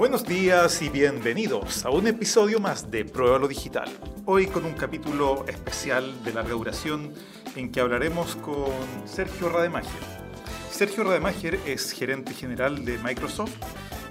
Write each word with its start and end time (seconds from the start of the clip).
Buenos 0.00 0.24
días 0.24 0.80
y 0.80 0.88
bienvenidos 0.88 1.84
a 1.84 1.90
un 1.90 2.06
episodio 2.06 2.58
más 2.58 2.90
de 2.90 3.04
Pruébalo 3.04 3.46
Digital. 3.46 3.90
Hoy 4.24 4.46
con 4.46 4.64
un 4.64 4.72
capítulo 4.72 5.44
especial 5.46 6.24
de 6.24 6.32
larga 6.32 6.52
duración 6.52 7.12
en 7.54 7.70
que 7.70 7.80
hablaremos 7.82 8.34
con 8.36 8.72
Sergio 9.04 9.50
Rademacher. 9.50 10.00
Sergio 10.70 11.04
Rademacher 11.04 11.58
es 11.66 11.92
gerente 11.92 12.32
general 12.32 12.82
de 12.86 12.96
Microsoft, 12.96 13.54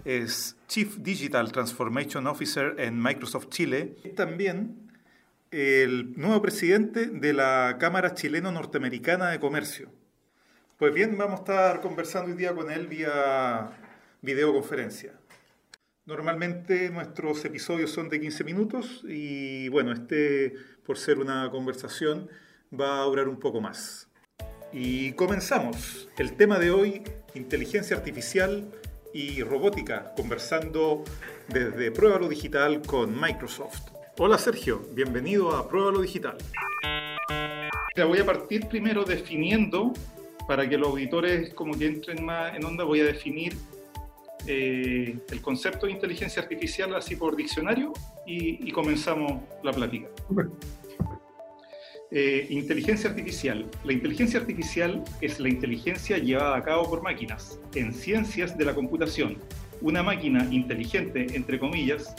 es 0.06 0.58
Chief 0.68 0.98
Digital 0.98 1.52
Transformation 1.52 2.28
Officer 2.28 2.76
en 2.78 3.02
Microsoft 3.02 3.50
Chile, 3.50 3.96
y 4.04 4.10
también 4.10 4.92
el 5.50 6.14
nuevo 6.20 6.40
presidente 6.40 7.08
de 7.08 7.34
la 7.34 7.78
Cámara 7.80 8.14
Chileno-Norteamericana 8.14 9.32
de 9.32 9.40
Comercio. 9.40 9.90
Pues 10.78 10.94
bien, 10.94 11.18
vamos 11.18 11.40
a 11.40 11.42
estar 11.42 11.82
conversando 11.82 12.30
hoy 12.30 12.38
día 12.38 12.54
con 12.54 12.70
él 12.70 12.86
vía 12.86 13.72
videoconferencia. 14.22 15.19
Normalmente 16.10 16.90
nuestros 16.90 17.46
episodios 17.46 17.92
son 17.92 18.10
de 18.10 18.20
15 18.20 18.44
minutos 18.44 19.04
y 19.08 19.70
bueno, 19.70 19.92
este 19.92 20.56
por 20.84 20.98
ser 20.98 21.20
una 21.20 21.48
conversación 21.52 22.28
va 22.74 23.04
a 23.04 23.04
durar 23.04 23.28
un 23.28 23.40
poco 23.40 23.62
más. 23.62 24.10
Y 24.74 25.12
comenzamos. 25.12 26.10
El 26.18 26.36
tema 26.36 26.58
de 26.58 26.72
hoy, 26.72 27.04
inteligencia 27.36 27.96
artificial 27.96 28.72
y 29.14 29.44
robótica, 29.44 30.16
conversando 30.16 31.04
desde 31.48 31.92
Pruébalo 31.92 32.28
Digital 32.28 32.82
con 32.82 33.14
Microsoft. 33.22 33.92
Hola 34.18 34.40
Sergio, 34.40 34.82
bienvenido 34.96 35.56
a 35.56 35.70
Pruébalo 35.70 36.02
Digital. 36.02 36.38
Voy 37.96 38.18
a 38.18 38.26
partir 38.26 38.68
primero 38.68 39.04
definiendo 39.04 39.94
para 40.48 40.68
que 40.68 40.76
los 40.76 40.90
auditores 40.90 41.54
como 41.54 41.78
que 41.78 41.86
entren 41.86 42.26
más 42.26 42.56
en 42.56 42.66
onda, 42.66 42.84
voy 42.84 43.02
a 43.02 43.06
definir 43.06 43.54
eh, 44.48 45.18
el 45.30 45.42
concepto 45.42 45.86
de 45.86 45.94
inteligencia 45.94 46.42
artificial 46.42 46.96
así 46.96 47.16
por 47.16 47.36
diccionario 47.36 47.94
y, 48.26 48.72
comenzamos 48.72 49.42
la 49.64 49.72
plática. 49.72 50.08
Eh, 52.12 52.48
inteligencia 52.50 53.10
artificial. 53.10 53.70
La 53.84 53.94
inteligencia 53.94 54.40
artificial 54.40 55.04
es 55.22 55.40
la 55.40 55.50
inteligencia 55.50 56.18
llevada 56.18 56.58
a 56.58 56.64
cabo 56.64 56.90
por 56.90 57.04
máquinas 57.04 57.60
en 57.76 57.94
ciencias 57.94 58.58
de 58.58 58.66
la 58.66 58.74
computación. 58.74 59.38
Una 59.82 60.02
máquina 60.02 60.48
inteligente, 60.52 61.28
entre 61.36 61.60
comillas, 61.60 62.16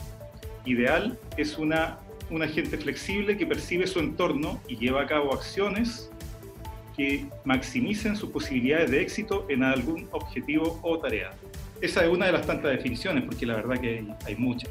ideal, 0.64 1.18
es 1.36 1.58
una, 1.58 1.98
un 2.30 2.42
agente 2.42 2.78
flexible 2.78 3.36
que 3.36 3.46
percibe 3.46 3.86
su 3.86 3.98
entorno 3.98 4.60
y 4.68 4.76
lleva 4.76 5.02
a 5.02 5.06
cabo 5.06 5.34
acciones 5.34 6.10
que 6.96 7.26
maximicen 7.44 8.14
sus 8.14 8.30
posibilidades 8.30 8.90
de 8.90 9.00
éxito 9.00 9.46
en 9.48 9.62
algún 9.62 10.08
objetivo 10.12 10.78
o 10.82 10.98
tarea. 10.98 11.32
Esa 11.80 12.04
es 12.04 12.10
una 12.10 12.26
de 12.26 12.32
las 12.32 12.46
tantas 12.46 12.72
definiciones, 12.72 13.24
porque 13.24 13.46
la 13.46 13.56
verdad 13.56 13.80
que 13.80 14.04
hay, 14.26 14.36
muchas. 14.36 14.70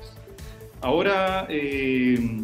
Ahora, 0.81 1.47
eh, 1.49 2.41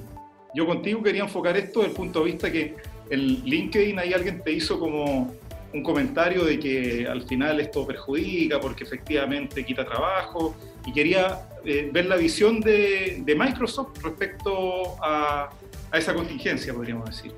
yo 0.53 0.65
contigo 0.65 1.03
quería 1.03 1.23
enfocar 1.23 1.55
esto 1.57 1.79
desde 1.79 1.91
el 1.91 1.97
punto 1.97 2.19
de 2.19 2.25
vista 2.25 2.51
que 2.51 2.75
en 3.09 3.19
LinkedIn 3.19 3.99
ahí 3.99 4.13
alguien 4.13 4.41
te 4.41 4.51
hizo 4.51 4.79
como 4.79 5.33
un 5.73 5.83
comentario 5.83 6.43
de 6.43 6.57
que 6.59 7.07
al 7.07 7.23
final 7.23 7.59
esto 7.59 7.85
perjudica 7.85 8.59
porque 8.59 8.85
efectivamente 8.85 9.63
quita 9.65 9.85
trabajo 9.85 10.55
y 10.85 10.93
quería 10.93 11.49
eh, 11.65 11.89
ver 11.91 12.05
la 12.05 12.15
visión 12.15 12.61
de, 12.61 13.23
Microsoft 13.25 14.01
respecto 14.03 14.95
a, 15.03 15.49
a 15.91 15.97
esa 15.97 16.13
contingencia, 16.13 16.73
podríamos 16.73 17.05
decir. 17.09 17.33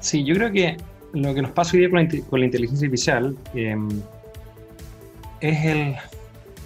Sí, 0.00 0.24
yo 0.24 0.34
creo 0.34 0.50
que 0.50 0.76
lo 1.12 1.34
que 1.34 1.42
nos 1.42 1.52
pasa 1.52 1.72
hoy 1.74 1.80
día 1.80 1.90
con 2.28 2.40
la, 2.40 2.46
inteligencia 2.46 2.86
artificial 2.86 3.36
em, 3.54 3.88
es 5.42 5.64
el, 5.64 5.96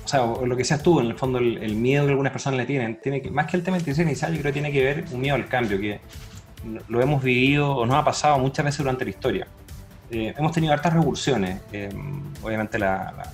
o 0.05 0.09
sea, 0.09 0.21
lo 0.25 0.57
que 0.57 0.65
seas 0.65 0.83
tú, 0.83 1.01
en 1.01 1.07
el 1.07 1.15
fondo, 1.15 1.39
el, 1.39 1.75
miedo 1.75 2.05
que 2.05 2.11
algunas 2.11 2.31
personas 2.31 2.59
le 2.59 2.67
tienen, 2.67 3.01
tiene 3.01 3.23
que, 3.23 3.31
más 3.31 3.47
que 3.47 3.57
el 3.57 3.63
tema 3.63 3.79
de 3.79 3.91
artificial, 3.91 4.33
yo 4.33 4.41
creo 4.41 4.53
que 4.53 4.61
tiene 4.61 4.71
que 4.71 4.85
ver 4.85 5.05
un 5.11 5.21
miedo 5.21 5.35
al 5.35 5.49
cambio, 5.49 5.81
que 5.81 5.99
lo 6.89 7.01
hemos 7.01 7.23
vivido 7.23 7.75
o 7.75 7.87
nos 7.87 7.97
ha 7.97 8.05
pasado 8.05 8.39
muchas 8.39 8.65
veces 8.65 8.79
durante 8.79 9.05
la 9.05 9.11
historia. 9.11 9.47
Eh, 10.11 10.35
hemos 10.37 10.53
tenido 10.53 10.73
hartas 10.73 10.93
revoluciones, 10.93 11.61
em, 11.73 12.23
obviamente 12.43 12.79
la, 12.79 13.33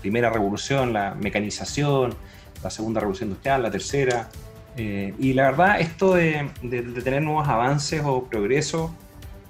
primera 0.00 0.30
revolución, 0.30 0.92
la 0.92 1.14
mecanización, 1.14 2.14
la 2.62 2.70
segunda 2.70 3.00
revolución 3.00 3.28
industrial, 3.28 3.62
la 3.62 3.70
tercera, 3.70 4.28
eh, 4.76 5.14
y 5.18 5.32
la 5.32 5.50
verdad, 5.50 5.80
esto 5.80 6.14
de, 6.14 6.50
de, 6.62 6.82
tener 7.02 7.22
nuevos 7.22 7.48
avances 7.48 8.02
o 8.04 8.24
progresos 8.24 8.90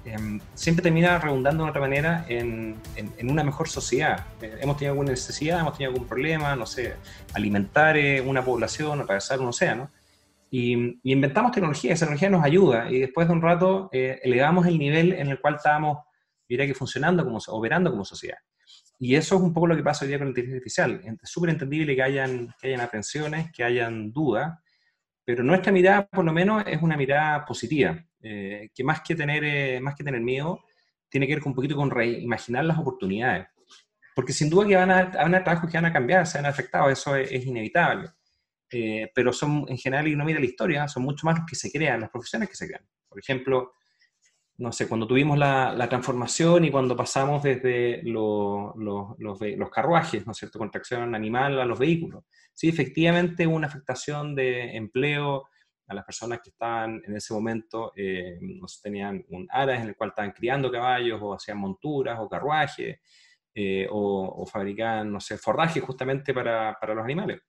Em, 0.05 0.39
siempre 0.53 0.83
termina 0.83 1.17
redundando 1.17 1.63
de 1.63 1.69
otra 1.69 1.81
manera 1.81 2.25
en, 2.27 2.75
en, 2.95 3.29
una 3.29 3.43
mejor 3.43 3.69
sociedad. 3.69 4.25
Eh, 4.41 4.57
hemos 4.61 4.75
tenido 4.75 4.91
alguna 4.91 5.11
necesidad, 5.11 5.61
hemos 5.61 5.77
tenido 5.77 5.93
algún 5.93 6.07
problema, 6.07 6.55
no 6.57 6.65
sé, 6.65 6.95
alimentar 7.33 7.95
eh, 7.95 8.19
una 8.19 8.43
población, 8.43 8.99
atravesar 8.99 9.39
un 9.39 9.47
océano, 9.47 9.89
y, 10.51 10.99
inventamos 11.09 11.53
tecnología, 11.53 11.93
esa 11.93 12.05
tecnología 12.05 12.29
nos 12.29 12.43
ayuda, 12.43 12.91
y 12.91 12.99
después 12.99 13.27
de 13.27 13.33
un 13.33 13.41
rato 13.41 13.89
eh, 13.93 14.19
elevamos 14.23 14.67
el 14.67 14.77
nivel 14.77 15.13
en 15.13 15.29
el 15.29 15.39
cual 15.39 15.55
estábamos, 15.55 15.99
diría 16.49 16.67
que 16.67 16.73
funcionando, 16.73 17.23
como, 17.23 17.39
operando 17.47 17.89
como 17.89 18.03
sociedad. 18.03 18.37
Y 18.99 19.15
eso 19.15 19.37
es 19.37 19.41
un 19.41 19.53
poco 19.53 19.67
lo 19.67 19.75
que 19.75 19.83
pasa 19.83 20.03
hoy 20.03 20.09
día 20.09 20.17
con 20.17 20.27
la 20.27 20.31
inteligencia 20.31 20.57
artificial. 20.57 21.17
Es 21.21 21.29
súper 21.29 21.49
entendible 21.49 21.95
que 21.95 22.03
hayan, 22.03 22.53
que 22.59 22.67
hayan 22.67 22.81
aprensiones, 22.81 23.51
que 23.51 23.63
hayan 23.63 24.11
dudas, 24.11 24.59
pero 25.25 25.43
nuestra 25.43 25.71
mirada, 25.71 26.07
por 26.07 26.25
lo 26.25 26.33
menos, 26.33 26.63
es 26.67 26.81
una 26.81 26.97
mirada 26.97 27.45
positiva, 27.45 28.03
eh, 28.23 28.69
que, 28.73 28.83
más 28.83 29.01
que, 29.01 29.15
tener, 29.15 29.43
eh, 29.43 29.79
más 29.79 29.95
que 29.95 30.03
tener 30.03 30.21
miedo, 30.21 30.63
tiene 31.09 31.27
que 31.27 31.33
ver 31.33 31.43
con 31.43 31.51
un 31.51 31.55
poquito 31.55 31.75
con 31.75 31.91
reimaginar 31.91 32.65
las 32.65 32.79
oportunidades. 32.79 33.47
Porque 34.15 34.33
sin 34.33 34.49
duda 34.49 34.67
que 34.67 34.75
van 34.75 34.91
a, 34.91 34.99
haber 34.99 35.43
trabajos 35.43 35.69
que 35.69 35.77
van 35.77 35.85
a 35.85 35.93
cambiar, 35.93 36.25
se 36.25 36.37
van 36.37 36.45
a 36.45 36.49
afectar, 36.49 36.89
eso 36.89 37.15
es, 37.15 37.45
inevitable. 37.45 38.09
Eh, 38.71 39.11
pero 39.13 39.31
son, 39.31 39.65
en 39.67 39.77
general, 39.77 40.07
y 40.07 40.15
no 40.15 40.25
mira 40.25 40.39
la 40.39 40.45
historia, 40.45 40.87
son 40.87 41.03
mucho 41.03 41.25
más 41.25 41.37
los 41.37 41.47
que 41.47 41.55
se 41.55 41.71
crean, 41.71 42.01
las 42.01 42.09
profesiones 42.09 42.49
que 42.49 42.55
se 42.55 42.67
crean. 42.67 42.87
Por 43.07 43.19
ejemplo, 43.19 43.73
no 44.57 44.71
sé, 44.71 44.87
cuando 44.87 45.05
tuvimos 45.05 45.37
la, 45.37 45.73
la 45.73 45.87
transformación 45.89 46.65
y 46.65 46.71
cuando 46.71 46.95
pasamos 46.95 47.43
desde 47.43 48.01
los, 48.03 48.73
los 48.77 49.69
carruajes, 49.71 50.25
¿no 50.25 50.31
es 50.31 50.37
cierto?, 50.37 50.57
con 50.57 50.71
tracción 50.71 51.13
animal 51.13 51.59
a 51.59 51.65
los 51.65 51.77
vehículos 51.77 52.23
sí, 52.53 52.69
efectivamente 52.69 53.47
hubo 53.47 53.55
una 53.55 53.67
afectación 53.67 54.35
de 54.35 54.75
empleo 54.75 55.47
a 55.87 55.93
las 55.93 56.05
personas 56.05 56.39
que 56.41 56.49
estaban 56.49 57.01
en 57.05 57.15
ese 57.15 57.33
momento, 57.33 57.93
eh, 57.95 58.39
tenían 58.81 59.23
un 59.29 59.47
aras 59.49 59.81
en 59.81 59.89
el 59.89 59.95
cual 59.95 60.09
estaban 60.09 60.31
criando 60.31 60.71
caballos 60.71 61.19
o 61.21 61.33
hacían 61.33 61.57
monturas 61.57 62.17
o 62.19 62.29
carruajes 62.29 62.99
eh, 63.53 63.87
o, 63.89 64.45
fabricaban, 64.45 65.11
no 65.11 65.19
sé, 65.19 65.37
forraje 65.37 65.79
justamente 65.79 66.33
para, 66.33 66.77
para 66.79 66.95
los 66.95 67.03
animales. 67.03 67.41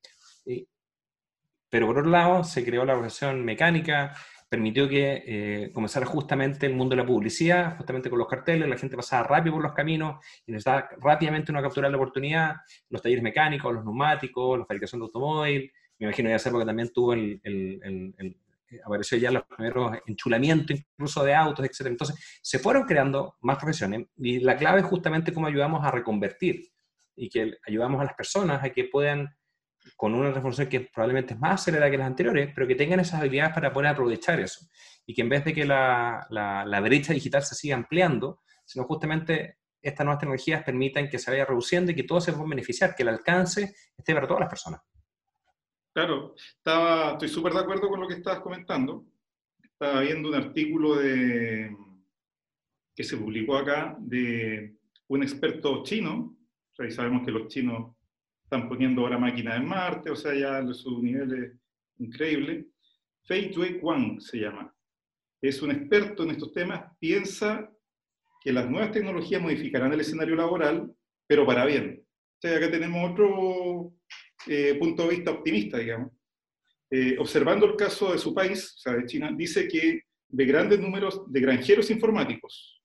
pero 1.71 1.87
por 1.87 1.99
otro 1.99 2.11
lado, 2.11 2.45
se 2.45 2.65
creó 2.65 2.85
la 2.85 2.95
profesión 2.95 3.45
mecánica, 3.45 4.15
permitió 4.55 4.89
que 4.89 5.25
eh, 5.27 5.71
comenzara 5.73 6.07
justamente 6.07 6.67
el 6.67 6.75
mundo 6.75 6.95
de 6.95 7.03
la 7.03 7.07
publicidad, 7.07 7.77
justamente 7.77 8.09
con 8.09 8.21
los 8.21 8.29
carteles, 8.29 8.69
la 8.69 8.77
gente 8.77 8.97
pasaba 8.97 9.25
rápido 9.25 9.55
por 9.55 9.65
los 9.65 9.73
caminos 9.73 10.25
y 10.47 10.53
necesitaba 10.53 10.91
rápidamente 11.01 11.51
una 11.51 11.61
captura 11.61 11.89
de 11.89 11.93
la 11.93 11.97
oportunidad, 11.97 12.55
los 12.89 13.03
talleres 13.03 13.25
mecánicos, 13.25 13.75
los 13.75 13.85
neumáticos, 13.85 14.59
la 14.59 14.65
fabricación 14.65 15.01
de 15.01 15.07
automóvil, 15.07 15.73
me 15.99 16.07
imagino 16.07 16.31
ya 16.31 16.51
porque 16.51 16.67
también 16.67 16.93
tuvo 16.93 17.13
el, 17.13 17.41
el, 17.43 18.37
apareció 18.85 19.19
ya 19.19 19.31
los 19.31 19.45
primeros 19.45 19.99
enchulamientos 20.07 20.79
incluso 20.79 21.25
de 21.25 21.35
autos, 21.35 21.65
etc. 21.65 21.87
Entonces, 21.87 22.41
se 22.43 22.59
fueron 22.59 22.85
creando 22.85 23.37
más 23.41 23.57
profesiones 23.57 24.07
y 24.17 24.41
la 24.41 24.57
clave 24.57 24.81
es 24.81 24.87
justamente 24.87 25.33
cómo 25.33 25.47
ayudamos 25.47 25.85
a 25.85 25.91
reconvertir 25.91 26.69
y 27.17 27.29
que 27.29 27.55
ayudamos 27.67 28.01
a 28.01 28.05
las 28.05 28.15
personas 28.15 28.63
a 28.63 28.71
que 28.71 28.85
puedan 28.85 29.37
con 29.97 30.15
una 30.15 30.33
revolución 30.33 30.69
que 30.69 30.81
probablemente 30.81 31.35
es 31.35 31.41
más 31.41 31.61
acelerada 31.61 31.91
que 31.91 31.99
las 31.99 32.07
anteriores, 32.07 32.51
pero 32.55 32.67
que 32.67 32.75
tengan 32.75 33.01
esas 33.01 33.21
habilidades 33.21 33.55
para 33.55 33.73
poder 33.73 33.91
aprovechar 33.91 34.41
eso. 34.41 34.67
Y 35.07 35.15
que 35.15 35.23
en 35.23 35.29
vez 35.29 35.45
de 35.45 35.53
que 35.53 35.67
la, 35.67 36.27
la, 36.31 36.81
brecha 36.81 37.13
digital 37.13 37.43
se 37.43 37.55
siga 37.55 37.77
ampliando, 37.77 38.41
sino 38.65 38.85
justamente 38.85 39.59
estas 39.83 40.07
nuevas 40.07 40.21
tecnologías 40.21 40.65
permitan 40.65 41.09
que 41.11 41.19
se 41.19 41.31
vaya 41.31 41.45
reduciendo 41.45 41.93
y 41.93 41.95
que 41.95 42.05
todos 42.05 42.25
se 42.25 42.33
puedan 42.33 42.49
beneficiar, 42.49 42.95
que 42.95 43.03
el 43.03 43.11
alcance 43.11 43.75
esté 43.97 44.15
para 44.15 44.27
todas 44.27 44.41
las 44.41 44.49
personas. 44.49 44.81
Claro, 45.95 46.35
estaba, 46.37 47.13
estoy 47.13 47.29
súper 47.29 47.53
de 47.53 47.61
acuerdo 47.61 47.89
con 47.89 48.01
lo 48.01 48.09
que 48.09 48.15
estabas 48.15 48.41
comentando. 48.41 49.07
Estaba 49.63 50.01
viendo 50.01 50.29
un 50.29 50.35
artículo 50.35 50.97
de, 50.97 51.75
que 52.97 53.05
se 53.05 53.17
publicó 53.17 53.57
acá 53.57 53.97
de 54.01 54.75
un 55.07 55.23
experto 55.23 55.85
chino. 55.85 56.37
O 56.77 56.91
sabemos 56.91 57.25
que 57.25 57.31
los 57.31 57.47
chinos 57.47 57.95
están 58.43 58.69
poniendo 58.69 59.03
ahora 59.03 59.19
máquinas 59.19 59.57
en 59.57 59.69
Marte, 59.69 60.11
o 60.11 60.17
sea, 60.17 60.35
ya 60.35 60.67
su 60.75 61.01
nivel 61.01 61.33
es 61.33 61.53
increíble. 61.99 62.67
Fei 63.23 63.53
Tui 63.53 63.79
Wang 63.81 64.21
se 64.21 64.39
llama. 64.39 64.75
Es 65.41 65.63
un 65.63 65.71
experto 65.71 66.25
en 66.25 66.31
estos 66.31 66.53
temas, 66.53 66.91
piensa 66.99 67.71
que 68.43 68.53
las 68.53 68.69
nuevas 68.69 68.91
tecnologías 68.91 69.41
modificarán 69.41 69.93
el 69.93 70.01
escenario 70.01 70.35
laboral, 70.35 70.93
pero 71.29 71.47
para 71.47 71.65
bien. 71.65 72.05
O 72.05 72.41
sea, 72.41 72.57
acá 72.57 72.69
tenemos 72.69 73.13
otro 73.13 73.95
eh, 74.47 74.77
punto 74.79 75.05
de 75.05 75.17
vista 75.17 75.31
optimista, 75.31 75.79
digamos. 75.79 76.13
Eh, 76.91 77.17
observando 77.19 77.67
el 77.67 77.77
caso 77.77 78.13
de 78.13 78.19
su 78.19 78.35
país, 78.35 78.75
o 78.77 78.79
sea, 78.79 78.93
de 78.95 79.07
China, 79.07 79.33
dice 79.37 79.67
que 79.67 80.03
de 80.29 80.45
grandes 80.47 80.81
números 80.81 81.31
de 81.31 81.41
granjeros 81.41 81.91
informáticos 81.91 82.83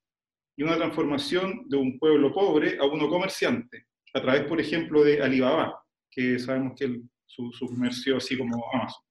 y 0.55 0.63
una 0.63 0.77
transformación 0.77 1.65
de 1.67 1.77
un 1.77 1.99
pueblo 1.99 2.33
pobre 2.33 2.77
a 2.79 2.85
uno 2.85 3.07
comerciante 3.07 3.85
a 4.13 4.21
través, 4.21 4.43
por 4.43 4.59
ejemplo, 4.59 5.03
de 5.03 5.21
Alibaba. 5.21 5.81
que 6.09 6.39
sabemos 6.39 6.73
que 6.77 7.01
su, 7.25 7.51
su, 7.51 7.67
comercio 7.67 8.17
así 8.17 8.37
como 8.37 8.65
Amazon. 8.73 9.03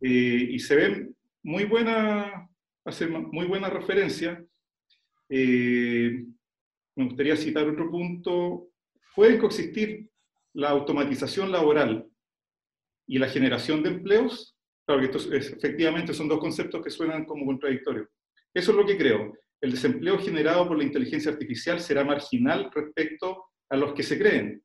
Eh, 0.00 0.48
y 0.50 0.58
se 0.58 0.74
ven 0.74 1.16
muy 1.42 1.64
buena, 1.64 2.48
hace 2.84 3.06
muy 3.06 3.46
buena 3.46 3.70
referencia. 3.70 4.44
Eh, 5.28 6.24
me 6.96 7.04
gustaría 7.04 7.36
citar 7.36 7.68
otro 7.68 7.90
punto. 7.90 8.68
Pueden 9.14 9.38
coexistir 9.38 10.10
la 10.56 10.70
automatización 10.70 11.52
laboral 11.52 12.08
y 13.06 13.18
la 13.18 13.28
generación 13.28 13.82
de 13.82 13.90
empleos. 13.90 14.56
Claro 14.86 15.02
que 15.02 15.16
esto 15.18 15.34
efectivamente 15.34 16.14
son 16.14 16.28
dos 16.28 16.40
conceptos 16.40 16.82
que 16.82 16.90
suenan 16.90 17.26
como 17.26 17.44
contradictorios. 17.44 18.08
Eso 18.54 18.70
es 18.70 18.76
lo 18.76 18.86
que 18.86 18.96
creo. 18.96 19.34
El 19.60 19.72
desempleo 19.72 20.18
generado 20.18 20.66
por 20.66 20.78
la 20.78 20.84
inteligencia 20.84 21.30
artificial 21.30 21.78
será 21.80 22.04
marginal 22.04 22.70
respecto 22.74 23.44
a 23.68 23.76
los 23.76 23.92
que 23.92 24.02
se 24.02 24.18
creen. 24.18 24.62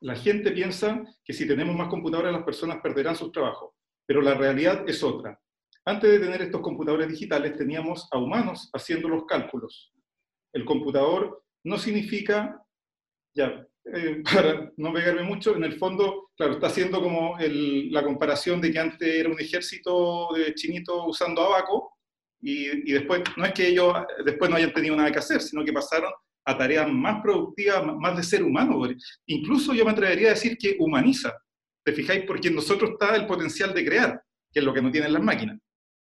La 0.00 0.16
gente 0.16 0.50
piensa 0.50 1.00
que 1.24 1.32
si 1.32 1.46
tenemos 1.46 1.76
más 1.76 1.88
computadoras 1.88 2.32
las 2.32 2.42
personas 2.42 2.80
perderán 2.82 3.14
sus 3.14 3.30
trabajos, 3.30 3.72
pero 4.04 4.20
la 4.20 4.34
realidad 4.34 4.84
es 4.88 5.02
otra. 5.04 5.40
Antes 5.84 6.10
de 6.10 6.18
tener 6.18 6.42
estos 6.42 6.60
computadores 6.60 7.08
digitales 7.08 7.56
teníamos 7.56 8.08
a 8.10 8.18
humanos 8.18 8.68
haciendo 8.72 9.08
los 9.08 9.26
cálculos. 9.26 9.92
El 10.52 10.64
computador 10.64 11.44
no 11.64 11.78
significa, 11.78 12.60
ya, 13.36 13.64
eh, 13.92 14.22
para 14.32 14.70
no 14.76 14.92
pegarme 14.92 15.22
mucho, 15.22 15.56
en 15.56 15.64
el 15.64 15.78
fondo, 15.78 16.30
claro, 16.36 16.54
está 16.54 16.68
haciendo 16.68 17.00
como 17.00 17.36
la 17.38 18.02
comparación 18.02 18.60
de 18.60 18.72
que 18.72 18.78
antes 18.78 19.08
era 19.08 19.28
un 19.28 19.40
ejército 19.40 20.28
de 20.34 20.54
chinitos 20.54 21.02
usando 21.06 21.42
abaco, 21.42 21.92
y, 22.40 22.90
y, 22.90 22.92
después, 22.92 23.22
no 23.38 23.46
es 23.46 23.52
que 23.52 23.68
ellos 23.68 23.94
después 24.24 24.50
no 24.50 24.56
hayan 24.56 24.72
tenido 24.72 24.94
nada 24.94 25.10
que 25.10 25.18
hacer, 25.18 25.40
sino 25.40 25.64
que 25.64 25.72
pasaron 25.72 26.12
a 26.46 26.58
tareas 26.58 26.90
más 26.90 27.22
productivas, 27.22 27.84
más 27.84 28.16
de 28.16 28.22
ser 28.22 28.42
humano. 28.42 28.86
Incluso 29.26 29.72
yo 29.72 29.84
me 29.84 29.92
atrevería 29.92 30.28
a 30.28 30.34
decir 30.34 30.58
que 30.58 30.76
humaniza. 30.78 31.32
¿Te 31.84 31.92
fijáis? 31.92 32.24
Porque 32.26 32.48
en 32.48 32.56
nosotros 32.56 32.92
está 32.92 33.16
el 33.16 33.26
potencial 33.26 33.72
de 33.74 33.84
crear, 33.84 34.22
que 34.52 34.60
es 34.60 34.64
lo 34.64 34.72
que 34.72 34.82
no 34.82 34.90
tienen 34.90 35.12
las 35.12 35.22
máquinas. 35.22 35.58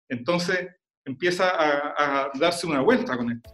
Entonces 0.09 0.69
empieza 1.05 1.51
a, 1.51 2.31
darse 2.35 2.67
una 2.67 2.81
vuelta 2.81 3.17
con 3.17 3.33
esto. 3.33 3.51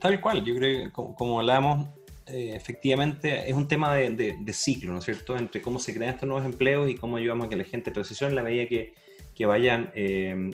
Tal 0.00 0.20
cual, 0.20 0.44
yo 0.44 0.54
creo 0.54 0.86
que 0.86 0.92
como, 0.92 1.40
hablábamos, 1.40 1.88
eh, 2.32 2.54
efectivamente 2.56 3.48
es 3.48 3.54
un 3.54 3.68
tema 3.68 3.94
de, 3.94 4.52
ciclo, 4.52 4.92
¿no 4.92 4.98
es 4.98 5.04
cierto? 5.04 5.36
Entre 5.36 5.60
cómo 5.62 5.78
se 5.78 5.94
crean 5.94 6.14
estos 6.14 6.28
nuevos 6.28 6.44
empleos 6.44 6.90
y 6.90 6.96
cómo 6.96 7.16
ayudamos 7.16 7.46
a 7.46 7.50
que 7.50 7.56
la 7.56 7.64
gente 7.64 7.90
transicione 7.90 8.30
en 8.30 8.36
la 8.36 8.42
medida 8.42 8.66
que, 8.66 8.94
que 9.34 9.46
vayan 9.46 9.92
eh, 9.94 10.50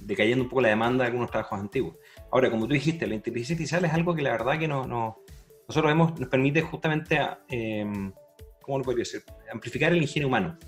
decayendo 0.00 0.44
un 0.44 0.50
poco 0.50 0.62
la 0.62 0.68
demanda 0.68 1.04
de 1.04 1.08
algunos 1.08 1.30
trabajos 1.30 1.58
antiguos. 1.58 1.96
Ahora, 2.30 2.50
como 2.50 2.66
tú 2.66 2.74
dijiste, 2.74 3.06
la 3.06 3.14
inteligencia 3.14 3.54
artificial 3.54 3.84
es 3.84 3.92
algo 3.92 4.14
que 4.14 4.22
la 4.22 4.32
verdad 4.32 4.58
que 4.58 4.68
no, 4.68 4.86
no 4.86 5.18
nosotros 5.70 5.92
vemos, 5.92 6.18
nos 6.18 6.28
permite 6.28 6.62
justamente, 6.62 7.20
eh, 7.48 7.86
¿cómo 8.60 8.78
lo 8.78 8.84
podría 8.84 9.02
decir? 9.02 9.22
Amplificar 9.52 9.92
el 9.92 10.02
ingenio 10.02 10.26
humano. 10.26 10.58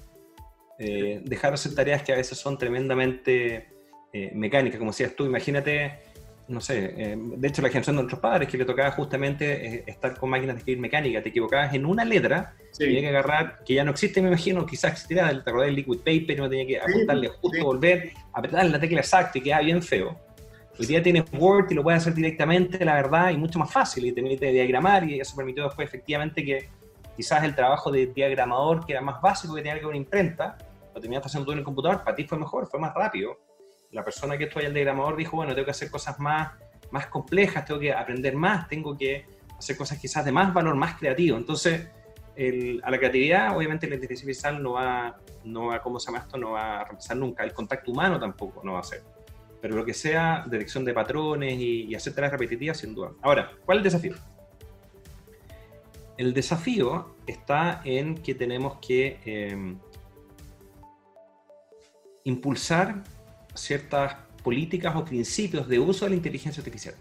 Eh, 0.79 1.21
dejar 1.25 1.51
de 1.51 1.55
hacer 1.55 1.75
tareas 1.75 2.05
que 2.05 2.13
a 2.13 2.17
veces 2.17 2.39
son 2.39 2.57
tremendamente 2.57 3.69
eh, 4.13 4.31
mecánicas, 4.33 4.79
como 4.79 4.93
decías 4.93 5.17
tú, 5.17 5.27
imagínate, 5.27 5.99
no 6.49 6.61
sé, 6.61 6.95
eh, 6.97 7.17
de 7.17 7.49
hecho 7.49 7.63
la 7.63 7.69
generación 7.69 7.97
de 7.97 8.03
nuestros 8.03 8.21
padres 8.21 8.49
que 8.49 8.59
le 8.59 8.65
tocaba 8.65 8.91
justamente 8.91 9.89
estar 9.91 10.17
con 10.19 10.31
máquinas 10.31 10.57
de 10.57 10.59
escribir 10.59 10.81
mecánica, 10.81 11.23
te 11.23 11.29
equivocabas 11.29 11.73
en 11.75 11.87
una 11.87 12.05
letra, 12.05 12.55
tenía 12.77 13.01
que 13.01 13.09
agarrar, 13.09 13.63
que 13.65 13.75
ya 13.75 13.85
no 13.85 13.93
existe, 13.93 14.21
me 14.21 14.29
imagino, 14.29 14.67
quizás 14.67 14.93
existirá, 14.93 15.31
te 15.31 15.49
acordás 15.49 15.67
del 15.67 15.77
liquid 15.77 15.99
paper, 15.99 16.39
no 16.39 16.49
tenía 16.49 16.67
que 16.67 16.81
apuntarle 16.81 17.29
justo, 17.29 17.65
volver, 17.65 18.13
apretar 18.33 18.67
la 18.67 18.81
tecla 18.81 19.01
exacta 19.01 19.39
y 19.39 19.41
quedaba 19.41 19.63
bien 19.63 19.83
feo. 19.83 20.19
Hoy 20.79 20.87
día 20.87 21.03
tienes 21.03 21.25
Word 21.33 21.71
y 21.71 21.75
lo 21.75 21.83
puedes 21.83 22.01
hacer 22.01 22.15
directamente, 22.15 22.85
la 22.85 22.95
verdad, 22.95 23.31
y 23.31 23.37
mucho 23.37 23.59
más 23.59 23.71
fácil, 23.71 24.07
y 24.07 24.13
te 24.13 24.23
permite 24.23 24.51
diagramar, 24.51 25.09
y 25.09 25.21
eso 25.21 25.37
permitió 25.37 25.65
después 25.65 25.87
efectivamente 25.87 26.45
que 26.45 26.71
quizás 27.17 27.45
el 27.45 27.55
trabajo 27.55 27.91
de 27.91 28.07
diagramador, 28.07 28.85
que 28.87 28.93
era 28.93 29.03
más 29.03 29.21
básico 29.21 29.55
que 29.55 29.63
tenía 29.63 29.79
que 29.79 29.87
una 29.87 29.97
imprenta, 29.97 30.57
lo 30.95 31.01
terminaste 31.01 31.29
haciendo 31.29 31.47
tú 31.47 31.53
en 31.53 31.59
el 31.59 31.65
computador, 31.65 32.03
para 32.03 32.17
ti 32.17 32.25
fue 32.25 32.39
mejor, 32.39 32.67
fue 32.67 32.81
más 32.81 32.95
rápido. 32.95 33.39
La 33.93 34.03
persona 34.03 34.39
que 34.39 34.51
ahí 34.55 34.65
el 34.65 34.75
diagramador 34.75 35.17
dijo, 35.17 35.37
bueno, 35.37 35.55
tengo 35.55 35.67
que 35.67 35.71
hacer 35.71 35.91
cosas 35.91 36.19
más, 36.19 36.53
más 36.91 37.07
complejas, 37.07 37.65
tengo 37.65 37.79
que 37.79 37.93
aprender 37.93 38.35
más, 38.35 38.67
tengo 38.67 38.97
que 38.97 39.27
hacer 39.57 39.77
cosas 39.77 39.99
quizás 39.99 40.25
de 40.25 40.33
más 40.33 40.53
valor, 40.53 40.75
más 40.75 40.99
creativo. 40.99 41.37
Entonces, 41.37 41.89
a 42.83 42.91
la 42.91 42.99
creatividad, 42.99 43.57
obviamente 43.57 43.87
la 43.87 43.97
inteligencia 43.97 44.25
artificial 44.25 44.63
no 44.63 44.73
va, 44.73 45.19
no 45.45 45.67
va, 45.67 45.83
¿cómo 45.83 46.01
se 46.01 46.07
llama 46.07 46.25
esto? 46.25 46.39
No 46.39 46.53
va 46.53 46.81
a 46.81 46.85
reemplazar 46.85 47.17
nunca. 47.17 47.45
El 47.45 47.53
contacto 47.53 47.91
humano 47.93 48.19
tampoco 48.19 48.63
no 48.65 48.73
va 48.75 48.81
a 48.81 48.85
ser. 48.85 49.03
Pero 49.61 49.77
lo 49.77 49.85
que 49.85 49.95
sea, 49.95 50.45
dirección 50.51 50.85
de 50.85 50.95
patrones 50.95 51.55
y, 51.59 51.95
hacer 51.95 52.15
tareas 52.15 52.33
repetitivas, 52.33 52.79
sin 52.79 52.95
duda. 52.95 53.13
Ahora, 53.21 53.53
¿cuál 53.65 53.79
es 53.79 53.81
el 53.81 53.85
desafío? 53.85 54.15
El 56.17 56.33
desafío 56.33 57.17
está 57.27 57.83
en 57.85 58.17
que 58.17 58.35
tenemos 58.35 58.79
que 58.79 59.21
eh, 59.25 59.77
impulsar 62.25 63.03
ciertas 63.55 64.17
políticas 64.43 64.95
o 64.97 65.05
principios 65.05 65.69
de 65.69 65.79
uso 65.79 66.05
de 66.05 66.11
la 66.11 66.17
inteligencia 66.17 66.61
artificial. 66.61 66.95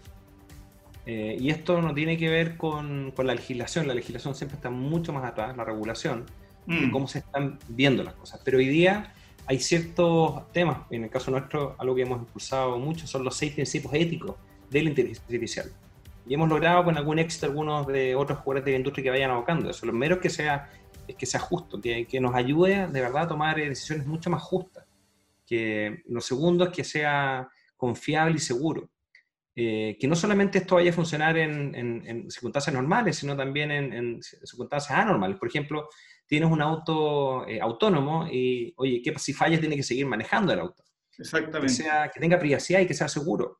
Eh, 1.04 1.36
y 1.40 1.50
esto 1.50 1.82
no 1.82 1.92
tiene 1.92 2.16
que 2.16 2.28
ver 2.28 2.56
con, 2.56 3.10
con, 3.10 3.26
la 3.26 3.34
legislación, 3.34 3.88
la 3.88 3.94
legislación 3.94 4.34
siempre 4.34 4.56
está 4.56 4.70
mucho 4.70 5.12
más 5.12 5.24
atrás, 5.24 5.56
la 5.56 5.64
regulación, 5.64 6.26
de 6.66 6.86
mm. 6.86 6.90
cómo 6.92 7.08
se 7.08 7.18
están 7.18 7.58
viendo 7.68 8.04
las 8.04 8.14
cosas. 8.14 8.40
Pero 8.44 8.58
hoy 8.58 8.68
día 8.68 9.12
hay 9.46 9.58
ciertos 9.58 10.50
temas, 10.52 10.78
en 10.90 11.04
el 11.04 11.10
caso 11.10 11.32
nuestro, 11.32 11.74
algo 11.78 11.94
que 11.94 12.02
hemos 12.02 12.20
impulsado 12.20 12.78
mucho 12.78 13.06
son 13.08 13.24
los 13.24 13.36
seis 13.36 13.52
principios 13.52 13.92
éticos 13.94 14.36
de 14.70 14.82
la 14.82 14.88
inteligencia 14.90 15.24
artificial. 15.24 15.72
Y 16.24 16.34
hemos 16.34 16.48
logrado 16.48 16.84
con 16.84 16.96
algún 16.96 17.18
éxito 17.18 17.46
algunos 17.46 17.84
de 17.88 18.14
otros 18.14 18.38
jugadores 18.38 18.64
de 18.64 18.70
la 18.72 18.76
industria 18.76 19.02
que 19.02 19.10
vayan 19.10 19.32
abocando 19.32 19.68
eso. 19.68 19.84
Lo 19.86 19.92
primero 19.92 20.16
es 20.16 20.20
que 20.20 20.30
sea, 20.30 20.70
es 21.08 21.16
que 21.16 21.26
sea 21.26 21.40
justo, 21.40 21.80
que, 21.80 22.06
que 22.06 22.20
nos 22.20 22.36
ayude 22.36 22.86
de 22.86 23.00
verdad 23.00 23.24
a 23.24 23.28
tomar 23.28 23.56
decisiones 23.56 24.06
mucho 24.06 24.30
más 24.30 24.40
justas 24.40 24.84
que 25.52 26.02
lo 26.06 26.22
segundo 26.22 26.64
es 26.64 26.70
que 26.70 26.82
sea 26.82 27.46
confiable 27.76 28.36
y 28.36 28.38
seguro. 28.38 28.90
Eh, 29.54 29.98
que 30.00 30.08
no 30.08 30.16
solamente 30.16 30.56
esto 30.56 30.76
vaya 30.76 30.90
a 30.90 30.94
funcionar 30.94 31.36
en, 31.36 32.26
circunstancias 32.30 32.72
normales, 32.72 33.18
sino 33.18 33.36
también 33.36 33.70
en, 33.70 34.22
circunstancias 34.22 34.98
anormales. 34.98 35.38
Por 35.38 35.48
ejemplo, 35.48 35.90
tienes 36.26 36.50
un 36.50 36.62
auto 36.62 37.46
eh, 37.46 37.60
autónomo 37.60 38.26
y, 38.32 38.72
oye, 38.78 39.02
¿qué 39.04 39.12
si 39.18 39.34
fallas 39.34 39.60
tiene 39.60 39.76
que 39.76 39.82
seguir 39.82 40.06
manejando 40.06 40.54
el 40.54 40.60
auto? 40.60 40.82
Exactamente. 41.18 41.66
Que, 41.66 41.68
sea, 41.68 42.10
que 42.10 42.18
tenga 42.18 42.38
privacidad 42.38 42.80
y 42.80 42.86
que 42.86 42.94
sea 42.94 43.08
seguro. 43.08 43.58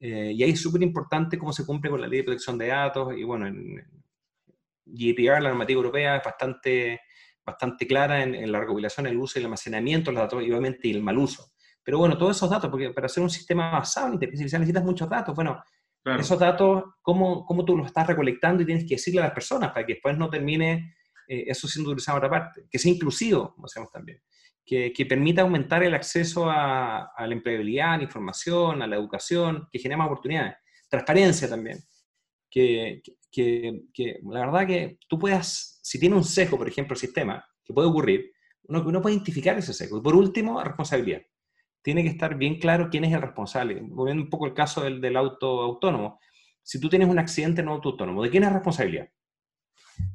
Eh, 0.00 0.32
y 0.34 0.42
ahí 0.42 0.52
es 0.52 0.62
súper 0.62 0.82
importante 0.82 1.36
cómo 1.36 1.52
se 1.52 1.66
cumple 1.66 1.90
con 1.90 2.00
la 2.00 2.06
ley 2.06 2.20
de 2.20 2.24
protección 2.24 2.56
de 2.56 2.68
datos. 2.68 3.14
Y 3.18 3.24
bueno, 3.24 3.46
en 3.46 3.84
GDPR, 4.86 5.42
la 5.42 5.50
normativa 5.50 5.76
europea, 5.76 6.16
es 6.16 6.24
bastante 6.24 7.02
bastante 7.44 7.86
clara 7.86 8.22
en, 8.22 8.50
la 8.50 8.60
recopilación, 8.60 9.06
el 9.06 9.16
uso 9.16 9.38
y 9.38 9.40
el 9.40 9.46
almacenamiento 9.46 10.10
de 10.10 10.14
los 10.14 10.22
datos, 10.24 10.42
y 10.42 10.50
obviamente 10.50 10.90
el 10.90 11.02
mal 11.02 11.18
uso. 11.18 11.52
Pero 11.82 11.98
bueno, 11.98 12.16
todos 12.16 12.36
esos 12.36 12.48
datos, 12.48 12.70
porque 12.70 12.90
para 12.90 13.06
hacer 13.06 13.22
un 13.22 13.30
sistema 13.30 13.70
basado 13.70 14.08
en 14.08 14.14
inteligencia 14.14 14.56
artificial 14.56 14.60
necesitas 14.60 14.84
muchos 14.84 15.08
datos. 15.08 15.34
Bueno, 15.34 15.62
esos 16.18 16.38
datos, 16.38 16.84
¿cómo, 17.02 17.44
¿cómo, 17.46 17.64
tú 17.64 17.76
los 17.76 17.86
estás 17.86 18.06
recolectando 18.06 18.62
y 18.62 18.66
tienes 18.66 18.84
que 18.84 18.94
decirle 18.94 19.20
a 19.20 19.24
las 19.24 19.32
personas 19.32 19.70
para 19.72 19.86
que 19.86 19.94
después 19.94 20.16
no 20.16 20.28
termine 20.28 20.94
eh, 21.28 21.44
eso 21.46 21.66
siendo 21.66 21.90
utilizado 21.90 22.18
en 22.18 22.24
otra 22.24 22.30
parte? 22.30 22.66
Que 22.70 22.78
sea 22.78 22.92
inclusivo, 22.92 23.54
como 23.54 23.66
decíamos 23.66 23.90
también. 23.90 24.22
Que, 24.64 24.92
que, 24.94 25.04
permita 25.04 25.42
aumentar 25.42 25.82
el 25.82 25.94
acceso 25.94 26.48
a, 26.50 27.12
a, 27.14 27.26
la 27.26 27.34
empleabilidad, 27.34 27.94
a 27.94 27.96
la 27.98 28.02
información, 28.04 28.80
a 28.80 28.86
la 28.86 28.96
educación, 28.96 29.68
que 29.70 29.78
genere 29.78 29.98
más 29.98 30.06
oportunidades. 30.06 30.56
Transparencia 30.88 31.48
también. 31.48 31.78
Que, 32.54 33.02
que, 33.32 33.80
que, 33.92 34.20
la 34.30 34.46
verdad 34.46 34.64
que 34.64 34.98
tú 35.08 35.18
puedas 35.18 35.74
si 35.82 35.98
tiene 35.98 36.14
un 36.14 36.22
sesgo, 36.22 36.56
por 36.56 36.68
ejemplo, 36.68 36.94
el 36.94 37.00
sistema, 37.00 37.44
que 37.64 37.74
puede 37.74 37.88
ocurrir, 37.88 38.32
uno, 38.68 38.84
uno 38.86 39.02
puede 39.02 39.16
identificar 39.16 39.58
ese 39.58 39.74
sesgo. 39.74 39.98
Y 39.98 40.02
por 40.02 40.14
último, 40.14 40.62
responsabilidad. 40.62 41.20
Tiene 41.82 42.02
que 42.02 42.08
estar 42.08 42.36
bien 42.36 42.58
claro 42.58 42.88
quién 42.90 43.04
es 43.04 43.12
el 43.12 43.20
responsable. 43.20 43.80
Volviendo 43.82 44.22
un 44.22 44.30
poco 44.30 44.46
el 44.46 44.54
caso 44.54 44.82
del, 44.82 45.00
del 45.00 45.16
auto 45.16 45.60
autónomo. 45.60 46.18
Si 46.62 46.80
tú 46.80 46.88
tienes 46.88 47.08
un 47.08 47.18
accidente 47.18 47.60
en 47.60 47.68
un 47.68 47.74
auto 47.74 47.90
autónomo, 47.90 48.22
¿de 48.22 48.30
quién 48.30 48.44
es 48.44 48.52
responsabilidad? 48.52 49.08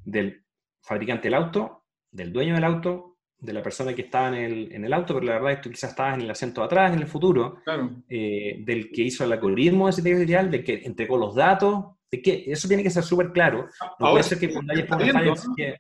Del 0.04 0.44
fabricante 0.82 1.28
del 1.28 1.36
auto, 1.36 1.86
del 2.10 2.34
dueño 2.34 2.56
del 2.56 2.64
auto, 2.64 3.20
de 3.38 3.54
la 3.54 3.62
persona 3.62 3.94
que 3.94 4.02
estaba 4.02 4.30
en 4.30 4.34
el, 4.34 4.72
en 4.74 4.86
el 4.86 4.94
auto, 4.94 5.14
pero 5.14 5.28
la 5.28 5.34
verdad 5.34 5.52
es 5.52 5.58
que 5.58 5.64
tú 5.64 5.70
quizás 5.70 5.92
estabas 5.92 6.16
en 6.16 6.22
el 6.22 6.32
asiento 6.32 6.62
de 6.62 6.66
atrás 6.66 6.94
en 6.94 7.00
el 7.00 7.08
futuro, 7.08 7.62
eh, 8.10 8.58
del 8.66 8.92
que 8.92 9.04
hizo 9.04 9.24
el 9.24 9.32
algoritmo 9.32 9.86
de 9.86 9.92
ese 9.92 10.02
artificial, 10.02 10.50
del 10.50 10.64
que 10.64 10.82
entregó 10.84 11.18
los 11.18 11.36
datos, 11.36 11.99
que 12.10 12.46
eso 12.48 12.68
tiene 12.68 12.84
que 12.84 12.90
ser 12.90 13.04
súper 13.04 13.32
claro. 13.32 13.70
No 14.00 14.12
puede 14.12 14.24
ser 14.24 14.40
que 14.40 14.52
cuando 14.52 14.74
haya 14.74 15.14
¿no? 15.22 15.34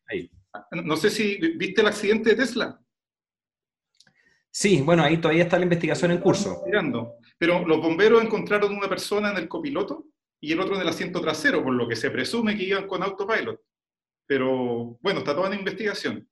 ahí. 0.07 0.31
No 0.83 0.95
sé 0.95 1.09
si 1.09 1.37
viste 1.57 1.81
el 1.81 1.87
accidente 1.87 2.31
de 2.31 2.35
Tesla. 2.35 2.79
Sí, 4.51 4.81
bueno, 4.81 5.03
ahí 5.03 5.17
todavía 5.17 5.43
está 5.43 5.57
la 5.57 5.63
investigación 5.63 6.11
en 6.11 6.19
curso. 6.19 6.63
Mirando. 6.65 7.15
Pero 7.37 7.65
los 7.65 7.81
bomberos 7.81 8.23
encontraron 8.23 8.75
una 8.75 8.89
persona 8.89 9.31
en 9.31 9.37
el 9.37 9.47
copiloto 9.47 10.05
y 10.41 10.51
el 10.51 10.59
otro 10.59 10.75
en 10.75 10.81
el 10.81 10.87
asiento 10.87 11.21
trasero, 11.21 11.63
por 11.63 11.73
lo 11.73 11.87
que 11.87 11.95
se 11.95 12.11
presume 12.11 12.57
que 12.57 12.63
iban 12.63 12.87
con 12.87 13.03
autopilot. 13.03 13.59
Pero 14.25 14.97
bueno, 15.01 15.19
está 15.19 15.35
toda 15.35 15.47
en 15.51 15.59
investigación. 15.59 16.27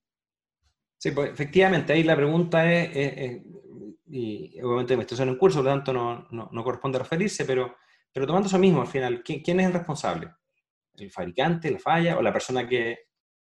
Sí, 0.98 1.12
pues 1.12 1.32
efectivamente, 1.32 1.94
ahí 1.94 2.04
la 2.04 2.16
pregunta 2.16 2.72
es, 2.72 3.42
y 4.08 4.60
obviamente 4.62 4.94
investigación 4.94 5.30
en 5.30 5.38
curso, 5.38 5.60
por 5.60 5.66
lo 5.66 5.72
tanto 5.72 5.94
no, 5.94 6.28
no, 6.32 6.50
no 6.52 6.64
corresponde 6.64 7.00
referirse, 7.00 7.46
pero 7.46 7.76
pero 8.18 8.26
tomando 8.26 8.48
eso 8.48 8.58
mismo, 8.58 8.82
al 8.82 8.88
final, 8.88 9.22
¿quién, 9.24 9.60
es 9.60 9.68
el 9.68 9.74
responsable? 9.74 10.32
¿El 10.96 11.12
fabricante, 11.12 11.70
la 11.70 11.78
falla 11.78 12.18
o 12.18 12.22
la 12.24 12.34
persona 12.34 12.68
que 12.68 12.98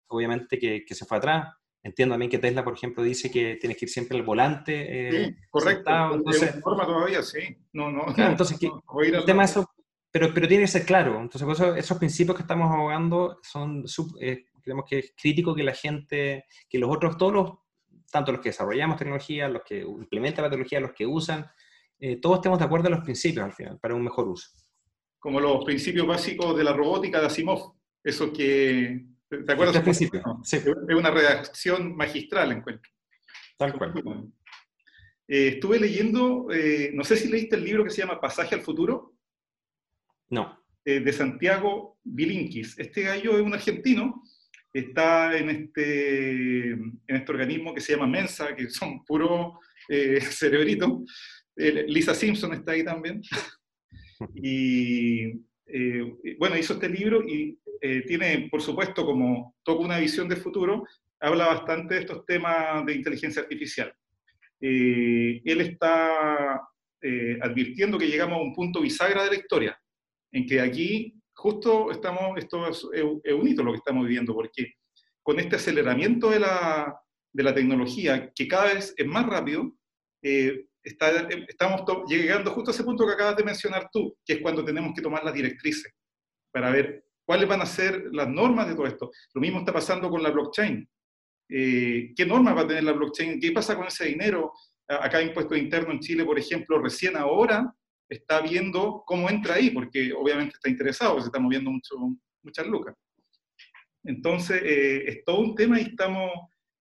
obviamente, 0.08 0.58
que, 0.58 0.86
que 0.86 0.96
se 0.96 1.04
fue 1.04 1.18
atrás. 1.18 1.54
Entiendo 1.84 2.14
también 2.14 2.32
que 2.32 2.40
Tesla, 2.40 2.64
por 2.64 2.76
ejemplo, 2.76 3.04
dice 3.04 3.30
que 3.30 3.58
tienes 3.58 3.78
que 3.78 3.84
ir 3.84 3.90
siempre 3.90 4.18
al 4.18 4.24
volante. 4.24 5.10
Eh, 5.10 5.26
sí, 5.26 5.36
correcto. 5.50 6.14
Entonces, 6.14 6.56
forma 6.62 6.86
todavía, 6.86 7.22
sí. 7.22 7.40
No, 7.74 7.92
no. 7.92 8.06
entonces, 8.16 8.58
el 8.62 9.26
tema 9.26 9.44
eso, 9.44 9.70
pero, 10.10 10.34
pero 10.34 10.48
tiene 10.48 10.64
que 10.64 10.70
ser 10.70 10.86
claro. 10.86 11.20
Entonces, 11.20 11.76
esos 11.76 11.98
principios 11.98 12.38
que 12.38 12.44
estamos 12.44 12.72
abogando 12.72 13.40
son, 13.44 13.84
eh, 14.22 14.46
creemos 14.62 14.86
que 14.88 15.00
es 15.00 15.14
crítico 15.22 15.54
que 15.54 15.64
la 15.64 15.74
gente, 15.74 16.46
que 16.70 16.80
los 16.80 16.90
otros, 16.90 17.18
todos 17.18 17.34
los, 17.34 17.52
tanto 18.10 18.32
los 18.32 18.40
que 18.40 18.52
desarrollamos 18.52 18.96
tecnología, 18.96 19.50
los 19.50 19.64
que 19.64 19.82
implementan 19.82 20.44
la 20.44 20.50
tecnología, 20.50 20.80
los 20.80 20.94
que 20.94 21.06
usan, 21.06 21.46
eh, 22.04 22.18
todos 22.18 22.38
estemos 22.38 22.58
de 22.58 22.66
acuerdo 22.66 22.88
en 22.88 22.96
los 22.96 23.04
principios 23.04 23.46
al 23.46 23.54
final, 23.54 23.80
para 23.80 23.94
un 23.94 24.04
mejor 24.04 24.28
uso. 24.28 24.50
Como 25.22 25.40
los 25.40 25.64
principios 25.64 26.06
básicos 26.06 26.58
de 26.58 26.66
la 26.66 26.74
robótica 26.74 27.22
de 27.22 27.28
Asimov, 27.28 27.76
eso 28.04 28.34
que 28.34 29.06
¿Te 29.46 29.54
acuerdas? 29.54 29.76
Este 29.76 29.84
principio. 29.84 30.40
Sí. 30.44 30.58
Es 30.58 30.96
una 30.96 31.10
redacción 31.10 31.96
magistral, 31.96 32.52
encuentro. 32.52 32.92
Tal 33.58 33.74
cual. 33.78 33.94
Eh, 35.28 35.48
estuve 35.54 35.80
leyendo, 35.80 36.52
eh, 36.52 36.92
no 36.94 37.06
sé 37.06 37.16
si 37.16 37.30
leíste 37.30 37.56
el 37.56 37.64
libro 37.64 37.86
que 37.86 37.90
se 37.90 38.02
llama 38.02 38.20
Pasaje 38.20 38.56
al 38.56 38.62
Futuro. 38.62 39.16
No. 40.30 40.62
Eh, 40.84 41.00
de 41.00 41.14
Santiago 41.14 41.98
Bilinkis. 42.04 42.78
Este 42.78 43.04
gallo 43.04 43.38
es 43.38 43.42
un 43.42 43.54
argentino, 43.54 44.22
está 44.74 45.38
en 45.38 45.50
este, 45.50 46.72
en 46.72 47.00
este 47.08 47.32
organismo 47.32 47.74
que 47.74 47.80
se 47.80 47.94
llama 47.94 48.08
Mensa, 48.08 48.54
que 48.54 48.70
son 48.70 49.06
puro 49.06 49.60
cerebritos. 49.88 51.04
Lisa 51.56 52.14
Simpson 52.14 52.54
está 52.54 52.74
ahí 52.74 52.84
también. 52.84 53.22
y 54.36 55.34
bueno, 56.38 56.58
hizo 56.58 56.74
este 56.74 56.90
libro 56.90 57.24
y 57.26 57.58
eh, 57.84 58.04
tiene, 58.06 58.48
por 58.52 58.62
supuesto, 58.62 59.04
como 59.04 59.56
toca 59.64 59.84
una 59.84 59.98
visión 59.98 60.30
de 60.30 60.36
futuro, 60.36 60.86
habla 61.20 61.48
bastante 61.48 61.96
de 61.96 62.02
estos 62.02 62.24
temas 62.28 62.86
de 62.86 62.94
inteligencia 62.94 63.42
artificial. 63.42 63.92
Eh, 64.60 65.42
él 65.44 65.62
está 65.62 66.62
eh, 67.02 67.40
advirtiendo 67.42 67.98
que 67.98 68.08
llegamos 68.08 68.38
a 68.38 68.44
un 68.44 68.54
punto 68.54 68.82
bisagra 68.82 69.24
de 69.24 69.32
la 69.32 69.36
historia, 69.36 69.82
en 70.32 70.46
que 70.46 70.62
aquí 70.62 71.16
justo 71.34 71.90
estamos, 71.90 72.38
esto 72.38 72.70
es, 72.70 72.84
un 72.84 73.48
hito 73.48 73.64
lo 73.64 73.72
que 73.72 73.78
estamos 73.78 74.06
viviendo, 74.06 74.36
porque 74.36 74.76
con 75.24 75.40
este 75.40 75.56
aceleramiento 75.56 76.30
de 76.30 76.40
la, 76.40 76.96
de 77.34 77.44
la 77.44 77.56
tecnología, 77.56 78.32
que 78.36 78.48
cada 78.48 78.76
vez 78.76 78.94
es 78.96 79.08
más 79.08 79.26
rápido, 79.26 79.74
está, 80.84 81.28
estamos 81.48 81.84
llegando 82.08 82.52
justo 82.52 82.72
a 82.72 82.74
ese 82.74 82.84
punto 82.84 83.06
que 83.06 83.14
acabas 83.14 83.38
de 83.38 83.44
mencionar 83.44 83.90
tú, 83.92 84.18
que 84.26 84.34
es 84.34 84.42
cuando 84.42 84.64
tenemos 84.64 84.94
que 84.96 85.02
tomar 85.02 85.24
las 85.24 85.34
directrices 85.34 85.94
para 86.52 86.70
ver 86.70 87.06
¿Cuáles 87.32 87.48
van 87.48 87.62
a 87.62 87.66
ser 87.66 88.10
las 88.12 88.28
normas 88.28 88.68
de 88.68 88.76
todo 88.76 88.88
esto? 88.88 89.12
Lo 89.34 89.40
mismo 89.40 89.60
está 89.60 89.72
pasando 89.72 90.10
con 90.10 90.22
la 90.22 90.32
blockchain. 90.32 90.86
Eh, 91.48 92.14
¿Qué 92.14 92.26
normas 92.26 92.58
va 92.58 92.62
a 92.62 92.68
tener 92.68 92.84
la 92.84 92.92
blockchain? 92.92 93.40
¿Qué 93.40 93.54
pasa 93.54 93.78
con 93.78 93.88
ese 93.88 94.06
dinero? 94.06 94.52
Acá 94.86 95.22
impuesto 95.22 95.56
interno 95.56 95.94
en 95.94 96.02
Chile, 96.02 96.26
por 96.26 96.38
ejemplo, 96.38 96.82
recién 96.82 97.16
ahora 97.16 97.74
está 98.10 98.42
viendo 98.42 99.04
cómo 99.06 99.30
entra 99.30 99.56
ahí, 99.56 99.70
porque 99.70 100.12
obviamente 100.12 100.56
está 100.56 100.70
interesado, 100.70 101.22
se 101.22 101.28
está 101.28 101.40
moviendo 101.40 101.72
mucho, 101.72 101.96
muchas 102.44 102.68
lucas. 102.68 102.96
Entonces, 104.04 104.62
eh, 104.62 105.04
es 105.08 105.24
todo 105.24 105.40
un 105.40 105.56
tema 105.56 105.80
y 105.80 105.84
estamos 105.84 106.32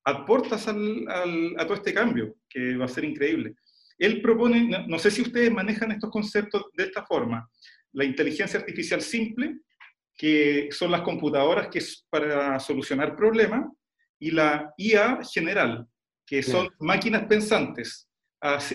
a 0.05 0.27
puertas 0.27 0.67
a 0.67 0.75
todo 0.75 1.75
este 1.75 1.95
cambio, 1.95 2.35
que 2.49 2.77
va 2.77 2.87
a 2.87 2.89
ser 2.89 3.05
increíble. 3.05 3.55
Él 4.01 4.23
propone, 4.23 4.87
no 4.89 4.99
sé 4.99 5.11
si 5.11 5.21
ustedes 5.21 5.53
manejan 5.53 5.93
estos 5.93 6.11
conceptos 6.11 6.65
de 6.73 6.85
esta 6.85 7.05
forma, 7.05 7.47
la 7.93 8.05
inteligencia 8.05 8.59
artificial 8.59 9.03
simple, 9.03 9.59
que 10.17 10.69
son 10.73 10.91
las 10.91 11.03
computadoras 11.03 11.69
que 11.69 11.81
es 11.81 12.07
para 12.09 12.59
solucionar 12.59 13.15
problemas, 13.15 13.67
y 14.19 14.31
la 14.31 14.73
IA 14.79 15.21
general, 15.23 15.87
que 16.27 16.43
son 16.43 16.69
máquinas 16.79 17.27
pensantes, 17.27 18.09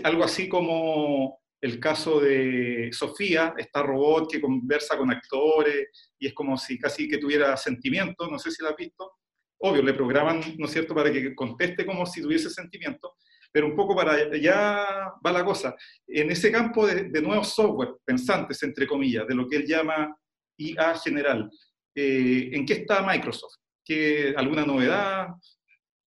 algo 0.04 0.24
así 0.24 0.48
como 0.48 1.40
el 1.60 1.80
caso 1.80 2.20
de 2.20 2.90
Sofía, 2.92 3.56
esta 3.58 3.82
robot 3.82 4.32
que 4.32 4.42
conversa 4.42 4.96
con 4.96 5.12
actores 5.12 5.88
y 6.20 6.28
es 6.28 6.34
como 6.34 6.56
si 6.58 6.78
casi 6.78 7.08
que 7.08 7.18
tuviera 7.18 7.58
sentimiento, 7.58 8.28
no 8.30 8.38
sé 8.38 8.52
si 8.52 8.62
la 8.62 8.70
has 8.70 8.76
visto. 8.76 9.14
Obvio, 9.58 9.82
le 9.82 9.94
programan, 9.94 10.42
¿no 10.58 10.66
es 10.66 10.72
cierto?, 10.72 10.94
para 10.94 11.12
que 11.12 11.34
conteste 11.34 11.84
como 11.84 12.06
si 12.06 12.22
tuviese 12.22 12.52
sentimiento, 12.52 13.16
pero 13.56 13.68
un 13.68 13.76
poco 13.78 13.96
para 13.96 14.16
allá 14.16 15.14
va 15.26 15.32
la 15.32 15.46
cosa. 15.46 15.74
En 16.06 16.30
ese 16.30 16.52
campo 16.52 16.86
de, 16.86 17.06
de 17.06 17.22
nuevos 17.22 17.54
software 17.54 17.96
pensantes, 18.04 18.62
entre 18.64 18.86
comillas, 18.86 19.26
de 19.26 19.34
lo 19.34 19.48
que 19.48 19.56
él 19.56 19.66
llama 19.66 20.14
IA 20.58 20.94
general. 20.96 21.50
Eh, 21.96 22.50
¿En 22.52 22.66
qué 22.66 22.74
está 22.74 23.02
Microsoft? 23.02 23.56
¿Qué, 23.82 24.34
¿Alguna 24.36 24.66
novedad? 24.66 25.30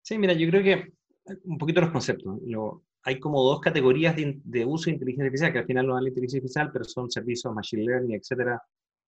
Sí, 0.02 0.18
mira, 0.18 0.32
yo 0.32 0.50
creo 0.50 0.60
que 0.64 0.92
un 1.44 1.56
poquito 1.56 1.80
los 1.82 1.92
conceptos. 1.92 2.36
Lo, 2.44 2.82
hay 3.04 3.20
como 3.20 3.40
dos 3.44 3.60
categorías 3.60 4.16
de, 4.16 4.64
uso 4.64 4.86
de 4.86 4.94
inteligencia 4.94 5.26
artificial, 5.26 5.52
que 5.52 5.58
al 5.60 5.66
final 5.66 5.86
no 5.86 5.94
dan 5.94 6.02
la 6.02 6.08
inteligencia 6.08 6.38
artificial, 6.38 6.70
pero 6.72 6.84
son 6.84 7.08
servicios, 7.12 7.54
machine 7.54 7.84
learning, 7.84 8.16
etcétera, 8.16 8.60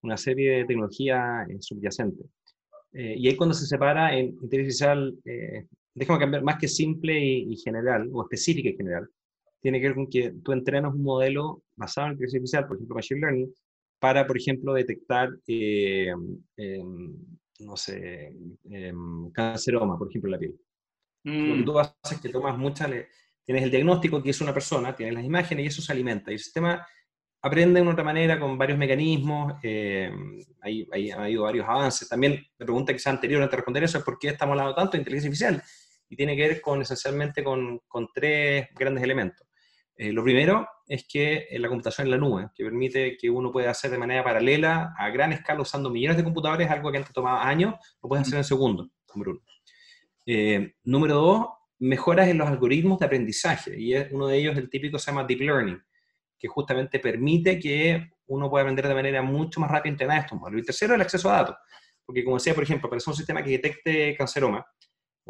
una 0.05 0.17
serie 0.17 0.59
de 0.59 0.65
tecnología 0.65 1.45
eh, 1.51 1.57
subyacente. 1.59 2.23
Eh, 2.93 3.17
y 3.19 3.27
ahí 3.27 3.35
cuando 3.35 3.55
se 3.55 3.67
separa 3.67 4.17
en 4.17 4.27
inteligencia 4.41 4.93
artificial, 4.93 5.19
eh, 5.25 5.67
déjame 5.99 6.19
cambiar, 6.19 6.43
más 6.43 6.59
que 6.59 6.69
simple 6.69 7.19
y, 7.19 7.53
y, 7.53 7.57
general, 7.57 8.09
o 8.13 8.23
específica 8.23 8.69
y 8.69 8.77
general, 8.77 9.09
tiene 9.61 9.81
que 9.81 9.89
ver 9.89 9.97
con 9.97 10.09
que 10.09 10.33
tú 10.43 10.53
entrenas 10.53 10.95
un 10.95 11.03
modelo 11.03 11.63
basado 11.77 12.07
en 12.07 12.13
inteligencia 12.15 12.39
artificial, 12.39 12.67
por 12.67 12.77
ejemplo, 12.77 12.95
machine 12.95 13.21
learning, 13.21 13.55
para, 13.99 14.27
por 14.27 14.37
ejemplo, 14.37 14.73
detectar, 14.75 15.31
eh, 15.47 16.13
em, 16.57 17.17
no 17.61 17.77
sé, 17.77 18.33
eh, 18.71 18.93
canceroma, 19.33 19.99
por 19.99 20.09
ejemplo, 20.09 20.29
en 20.29 20.33
la 20.33 20.39
piel. 20.39 20.55
Lo 21.25 21.55
que 21.55 21.61
mm. 21.63 21.65
tú 21.65 21.79
haces 21.79 22.13
es 22.13 22.21
que 22.21 22.29
tomas 22.29 22.57
muchas, 22.57 22.89
tienes 23.45 23.65
el 23.65 23.71
diagnóstico 23.71 24.23
que 24.23 24.31
es 24.31 24.41
una 24.41 24.55
persona, 24.55 24.95
tienes 24.95 25.15
las 25.15 25.25
imágenes 25.25 25.65
y 25.65 25.69
eso 25.69 25.83
se 25.83 25.93
alimenta. 25.93 26.31
Y 26.31 26.35
el 26.35 26.41
sistema 26.41 26.87
aprende 27.43 27.83
de 27.83 27.89
otra 27.89 28.05
manera 28.05 28.39
con 28.39 28.57
varios 28.57 28.79
mecanismos, 28.79 29.55
eh, 29.63 30.11
hay, 30.61 31.11
ha 31.11 31.25
habido 31.25 31.43
varios 31.43 31.69
avances. 31.69 32.09
También 32.09 32.45
la 32.57 32.67
pregunta 32.67 32.93
que 32.93 32.99
sea 32.99 33.13
anterior 33.13 33.43
antes 33.43 33.53
de 33.53 33.57
responder 33.57 33.85
eso 33.85 33.99
es 33.99 34.05
por 34.05 34.19
qué 34.19 34.29
estamos 34.29 34.53
hablando 34.53 34.75
tanto 34.75 34.93
de 34.93 34.99
inteligencia 34.99 35.49
artificial. 35.49 35.88
Y 36.09 36.17
tiene 36.17 36.37
que 36.37 36.49
ver 36.49 36.61
con 36.61 36.81
esencialmente 36.83 37.45
con, 37.45 37.81
con 37.87 38.09
tres 38.15 38.69
grandes 38.75 39.05
elementos. 39.05 39.47
Eh, 40.01 40.13
lo 40.13 40.23
primero 40.23 40.69
es 40.87 41.07
que 41.09 41.49
la 41.59 41.69
computación 41.69 42.07
en 42.07 42.13
la 42.13 42.19
nube, 42.19 42.49
que 42.55 42.65
permite 42.65 43.17
que 43.17 43.29
uno 43.29 43.51
pueda 43.51 43.73
hacer 43.73 43.91
de 43.91 43.99
manera 43.99 44.23
paralela, 44.23 44.95
a 44.97 45.11
gran 45.11 45.33
escala, 45.33 45.61
usando 45.61 45.91
millones 45.91 46.17
de 46.17 46.23
computadores, 46.23 46.71
algo 46.71 46.93
que 46.93 46.99
antes 46.99 47.13
tomaba 47.13 47.47
años, 47.47 47.75
lo 48.01 48.09
puedes 48.09 48.27
hacer 48.27 48.39
en 48.39 48.45
segundos, 48.45 48.89
número 49.13 49.33
uno. 49.33 49.41
Eh, 50.25 50.75
número 50.85 51.15
dos, 51.17 51.47
mejoras 51.81 52.29
en 52.29 52.39
los 52.39 52.47
algoritmos 52.47 53.01
de 53.01 53.07
aprendizaje, 53.07 53.75
y 53.77 53.97
uno 54.13 54.29
de 54.29 54.37
ellos, 54.37 54.57
el 54.57 54.71
típico, 54.71 55.01
se 55.01 55.11
llama 55.11 55.25
Deep 55.25 55.41
Learning, 55.41 55.83
que 56.39 56.47
justamente 56.47 57.01
permite 57.01 57.59
que 57.59 58.09
uno 58.27 58.49
pueda 58.49 58.63
aprender 58.63 58.87
de 58.87 58.95
manera 58.95 59.21
mucho 59.21 59.59
más 59.59 59.69
rápida 59.69 59.91
y 59.91 59.95
entrenar 59.95 60.21
estos 60.21 60.39
modelos. 60.39 60.63
Y 60.63 60.65
tercero, 60.65 60.95
el 60.95 61.01
acceso 61.01 61.29
a 61.29 61.39
datos, 61.39 61.57
porque 62.07 62.23
como 62.23 62.37
decía, 62.37 62.55
por 62.55 62.63
ejemplo, 62.63 62.89
para 62.89 62.99
hacer 62.99 63.11
un 63.11 63.17
sistema 63.17 63.43
que 63.43 63.51
detecte 63.51 64.15
canceroma, 64.17 64.65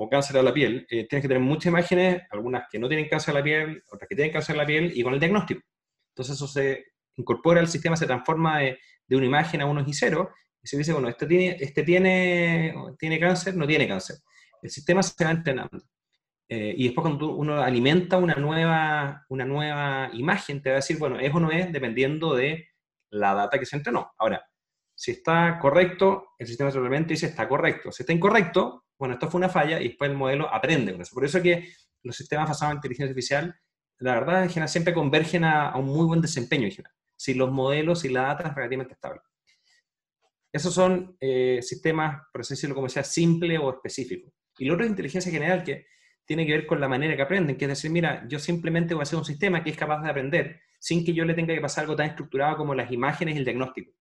o 0.00 0.08
cáncer 0.08 0.36
de 0.36 0.44
la 0.44 0.54
piel, 0.54 0.86
eh, 0.88 1.08
tienes 1.08 1.22
que 1.22 1.28
tener 1.28 1.42
muchas 1.42 1.66
imágenes, 1.66 2.22
algunas 2.30 2.68
que 2.70 2.78
no 2.78 2.86
tienen 2.86 3.08
cáncer 3.08 3.34
de 3.34 3.40
la 3.40 3.44
piel, 3.44 3.82
otras 3.90 4.08
que 4.08 4.14
tienen 4.14 4.32
cáncer 4.32 4.54
de 4.54 4.62
la 4.62 4.66
piel, 4.66 4.92
y 4.94 5.02
con 5.02 5.12
el 5.12 5.18
diagnóstico. 5.18 5.60
Entonces 6.10 6.36
eso 6.36 6.46
se 6.46 6.84
incorpora 7.16 7.58
al 7.58 7.66
sistema, 7.66 7.96
se 7.96 8.06
transforma 8.06 8.60
de, 8.60 8.78
una 9.10 9.26
imagen 9.26 9.60
a 9.60 9.66
unos 9.66 9.88
y 9.88 9.92
cero, 9.92 10.30
y 10.62 10.68
se 10.68 10.78
dice, 10.78 10.92
bueno, 10.92 11.08
este 11.08 11.26
tiene, 11.26 11.56
este 11.58 11.82
tiene, 11.82 12.74
tiene 12.96 13.18
cáncer, 13.18 13.56
no 13.56 13.66
tiene 13.66 13.88
cáncer. 13.88 14.18
El 14.62 14.70
sistema 14.70 15.02
se 15.02 15.24
va 15.24 15.32
entrenando. 15.32 15.82
Eh, 16.48 16.74
y 16.76 16.84
después 16.84 17.02
cuando 17.02 17.34
uno 17.34 17.60
alimenta 17.60 18.18
una 18.18 18.36
nueva, 18.36 19.26
una 19.30 19.44
nueva 19.44 20.10
imagen, 20.12 20.62
te 20.62 20.70
va 20.70 20.76
a 20.76 20.76
decir, 20.76 20.96
bueno, 20.98 21.18
es 21.18 21.34
o 21.34 21.40
no 21.40 21.50
es, 21.50 21.72
dependiendo 21.72 22.36
de 22.36 22.68
la 23.10 23.34
data 23.34 23.58
que 23.58 23.66
se 23.66 23.74
entrenó. 23.74 24.12
Ahora, 24.16 24.46
si 24.98 25.12
está 25.12 25.60
correcto, 25.60 26.30
el 26.40 26.48
sistema 26.48 26.72
simplemente 26.72 27.14
dice 27.14 27.26
está 27.26 27.48
correcto. 27.48 27.92
Si 27.92 28.02
está 28.02 28.12
incorrecto, 28.12 28.86
bueno, 28.98 29.14
esto 29.14 29.30
fue 29.30 29.38
una 29.38 29.48
falla 29.48 29.80
y 29.80 29.90
después 29.90 30.10
el 30.10 30.16
modelo 30.16 30.52
aprende 30.52 30.90
eso. 31.00 31.14
Por 31.14 31.24
eso 31.24 31.40
que 31.40 31.72
los 32.02 32.16
sistemas 32.16 32.48
basados 32.48 32.72
en 32.72 32.78
inteligencia 32.78 33.08
artificial, 33.08 33.60
la 33.98 34.14
verdad, 34.14 34.42
en 34.42 34.48
general 34.48 34.68
siempre 34.68 34.92
convergen 34.92 35.44
a, 35.44 35.76
un 35.76 35.86
muy 35.86 36.04
buen 36.04 36.20
desempeño. 36.20 36.68
Si 37.14 37.34
los 37.34 37.48
modelos 37.52 38.04
y 38.04 38.08
la 38.08 38.22
data 38.22 38.48
es 38.48 38.54
relativamente 38.56 38.94
estable. 38.94 39.20
Esos 40.52 40.74
son 40.74 41.16
eh, 41.20 41.60
sistemas, 41.62 42.20
por 42.32 42.40
así 42.40 42.54
decirlo, 42.54 42.74
como 42.74 42.88
sea, 42.88 43.04
simple 43.04 43.56
o 43.56 43.70
específico. 43.70 44.32
Y 44.58 44.64
lo 44.64 44.74
otro 44.74 44.84
es 44.84 44.90
inteligencia 44.90 45.30
general, 45.30 45.62
que 45.62 45.86
tiene 46.24 46.44
que 46.44 46.54
ver 46.54 46.66
con 46.66 46.80
la 46.80 46.88
manera 46.88 47.14
que 47.14 47.22
aprenden, 47.22 47.56
que 47.56 47.66
es 47.66 47.68
decir, 47.68 47.92
mira, 47.92 48.26
yo 48.28 48.40
simplemente 48.40 48.94
voy 48.94 49.02
a 49.02 49.04
hacer 49.04 49.18
un 49.18 49.24
sistema 49.24 49.62
que 49.62 49.70
es 49.70 49.76
capaz 49.76 50.02
de 50.02 50.10
aprender 50.10 50.60
sin 50.80 51.04
que 51.04 51.12
yo 51.12 51.24
le 51.24 51.34
tenga 51.34 51.54
que 51.54 51.60
pasar 51.60 51.82
algo 51.82 51.94
tan 51.94 52.06
estructurado 52.06 52.56
como 52.56 52.74
las 52.74 52.90
imágenes 52.90 53.36
y 53.36 53.38
el 53.38 53.44
diagnóstico, 53.44 53.92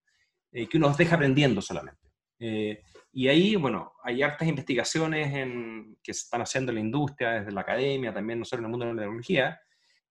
eh, 0.51 0.67
que 0.67 0.77
uno 0.77 0.87
los 0.87 0.97
deja 0.97 1.15
aprendiendo 1.15 1.61
solamente. 1.61 2.01
Eh, 2.39 2.81
y 3.11 3.27
ahí, 3.27 3.55
bueno, 3.55 3.93
hay 4.03 4.21
hartas 4.21 4.47
investigaciones 4.47 5.33
en, 5.33 5.97
que 6.03 6.13
se 6.13 6.21
están 6.21 6.41
haciendo 6.41 6.71
en 6.71 6.75
la 6.75 6.81
industria, 6.81 7.31
desde 7.31 7.51
la 7.51 7.61
academia, 7.61 8.13
también 8.13 8.39
nosotros 8.39 8.59
en 8.59 8.65
el 8.65 8.71
mundo 8.71 8.85
de 8.85 8.93
la 8.93 9.01
tecnología, 9.01 9.59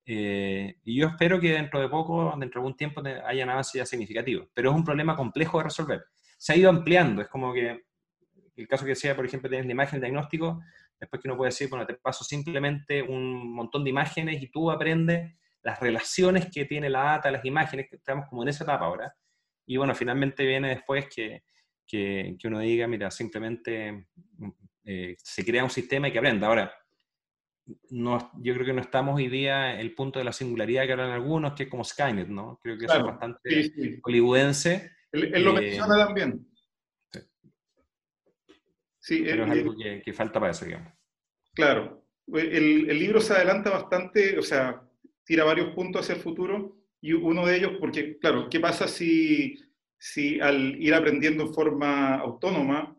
eh, 0.08 0.76
y 0.84 1.00
yo 1.00 1.08
espero 1.08 1.40
que 1.40 1.52
dentro 1.52 1.80
de 1.80 1.88
poco, 1.88 2.32
dentro 2.38 2.60
de 2.60 2.64
algún 2.64 2.76
tiempo, 2.76 3.02
hayan 3.26 3.50
avances 3.50 3.74
ya 3.74 3.86
significativos. 3.86 4.48
Pero 4.54 4.70
es 4.70 4.76
un 4.76 4.84
problema 4.84 5.16
complejo 5.16 5.58
de 5.58 5.64
resolver. 5.64 6.04
Se 6.38 6.52
ha 6.52 6.56
ido 6.56 6.70
ampliando, 6.70 7.22
es 7.22 7.28
como 7.28 7.52
que 7.52 7.82
el 8.56 8.68
caso 8.68 8.84
que 8.84 8.90
decía, 8.90 9.16
por 9.16 9.26
ejemplo, 9.26 9.50
tienes 9.50 9.66
la 9.66 9.72
imagen 9.72 10.00
de 10.00 10.06
diagnóstico, 10.06 10.62
después 10.98 11.20
que 11.20 11.28
uno 11.28 11.36
puede 11.36 11.50
decir, 11.50 11.68
bueno, 11.68 11.86
te 11.86 11.94
paso 11.94 12.24
simplemente 12.24 13.02
un 13.02 13.52
montón 13.52 13.84
de 13.84 13.90
imágenes 13.90 14.42
y 14.42 14.48
tú 14.48 14.70
aprendes 14.70 15.34
las 15.62 15.80
relaciones 15.80 16.48
que 16.50 16.64
tiene 16.64 16.88
la 16.88 17.02
data, 17.02 17.30
las 17.30 17.44
imágenes, 17.44 17.88
que 17.90 17.96
estamos 17.96 18.26
como 18.28 18.42
en 18.42 18.48
esa 18.48 18.64
etapa 18.64 18.86
ahora. 18.86 19.14
Y 19.66 19.76
bueno, 19.76 19.94
finalmente 19.94 20.46
viene 20.46 20.68
después 20.68 21.08
que, 21.08 21.42
que, 21.86 22.36
uno 22.44 22.60
diga, 22.60 22.86
mira, 22.86 23.10
simplemente 23.10 24.06
eh, 24.84 25.16
se 25.18 25.44
crea 25.44 25.64
un 25.64 25.70
sistema 25.70 26.08
y 26.08 26.12
que 26.12 26.18
aprenda. 26.18 26.46
Ahora, 26.46 26.72
no, 27.90 28.30
yo 28.40 28.54
creo 28.54 28.66
que 28.66 28.72
no 28.72 28.80
estamos 28.80 29.16
hoy 29.16 29.28
día 29.28 29.74
en 29.74 29.80
el 29.80 29.94
punto 29.94 30.20
de 30.20 30.24
la 30.24 30.32
singularidad 30.32 30.86
que 30.86 30.92
hablan 30.92 31.10
algunos, 31.10 31.54
que 31.54 31.64
es 31.64 31.68
como 31.68 31.84
Skynet, 31.84 32.28
¿no? 32.28 32.60
Creo 32.62 32.78
que 32.78 32.84
eso 32.84 32.96
es 32.96 33.02
bastante 33.02 34.00
hollywoodense. 34.02 34.92
Él, 35.10 35.42
lo 35.42 35.58
eh, 35.58 35.60
menciona 35.62 36.06
también. 36.06 36.46
Sí. 39.00 39.22
Pero 39.24 39.44
es 39.44 39.50
algo 39.50 39.74
que, 39.76 40.12
falta 40.12 40.38
para 40.38 40.52
eso, 40.52 40.64
digamos. 40.64 40.92
Claro. 41.54 42.04
El, 42.28 42.90
el, 42.90 42.98
libro 42.98 43.20
se 43.20 43.34
adelanta 43.34 43.70
bastante, 43.70 44.36
o 44.36 44.42
sea, 44.42 44.82
tira 45.24 45.44
varios 45.44 45.72
puntos 45.74 46.02
hacia 46.02 46.16
el 46.16 46.20
futuro 46.20 46.76
y 47.06 47.12
uno 47.12 47.46
de 47.46 47.56
ellos, 47.56 47.72
porque, 47.78 48.18
claro, 48.18 48.48
¿qué 48.50 48.58
pasa 48.58 48.88
si, 48.88 49.56
si 49.96 50.40
al 50.40 50.74
ir 50.82 50.92
aprendiendo 50.92 51.44
en 51.44 51.54
forma 51.54 52.16
autónoma 52.16 52.96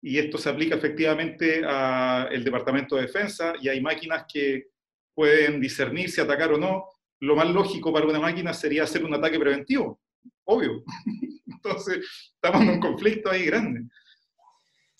y 0.00 0.16
esto 0.16 0.38
se 0.38 0.48
aplica 0.48 0.76
efectivamente 0.76 1.64
al 1.64 2.44
Departamento 2.44 2.94
de 2.94 3.02
Defensa 3.02 3.54
y 3.60 3.68
hay 3.68 3.80
máquinas 3.80 4.26
que 4.32 4.68
pueden 5.12 5.60
discernir 5.60 6.08
si 6.08 6.20
atacar 6.20 6.52
o 6.52 6.56
no. 6.56 6.84
Lo 7.18 7.34
más 7.34 7.48
lógico 7.48 7.92
para 7.92 8.06
una 8.06 8.20
máquina 8.20 8.54
sería 8.54 8.84
hacer 8.84 9.04
un 9.04 9.14
ataque 9.14 9.40
preventivo, 9.40 10.00
obvio. 10.44 10.84
Entonces, 11.46 12.30
estamos 12.34 12.62
en 12.62 12.68
un 12.74 12.80
conflicto 12.80 13.28
ahí 13.28 13.46
grande. 13.46 13.80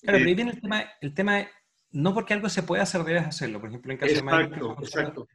Claro, 0.00 0.18
pero 0.18 0.26
ahí 0.26 0.32
eh, 0.32 0.34
viene 0.34 0.50
el 0.50 0.60
tema, 0.60 0.84
el 1.00 1.14
tema 1.14 1.48
no 1.92 2.12
porque 2.12 2.34
algo 2.34 2.48
se 2.48 2.64
pueda 2.64 2.82
hacer, 2.82 3.04
debes 3.04 3.24
hacerlo. 3.24 3.60
Por 3.60 3.68
ejemplo, 3.68 3.92
en 3.92 3.98
caso 3.98 4.12
exacto, 4.14 4.74
de 4.74 4.84
exacto. 4.84 5.28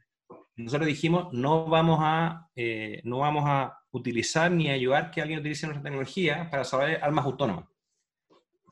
Nosotros 0.56 0.86
dijimos, 0.86 1.32
no 1.32 1.66
vamos, 1.66 1.98
a, 2.02 2.48
eh, 2.54 3.00
no 3.04 3.18
vamos 3.18 3.44
a 3.46 3.78
utilizar 3.90 4.50
ni 4.50 4.70
ayudar 4.70 5.10
que 5.10 5.20
alguien 5.20 5.40
utilice 5.40 5.66
nuestra 5.66 5.82
tecnología 5.82 6.48
para 6.50 6.64
saber 6.64 7.02
armas 7.02 7.24
autónomas 7.24 7.66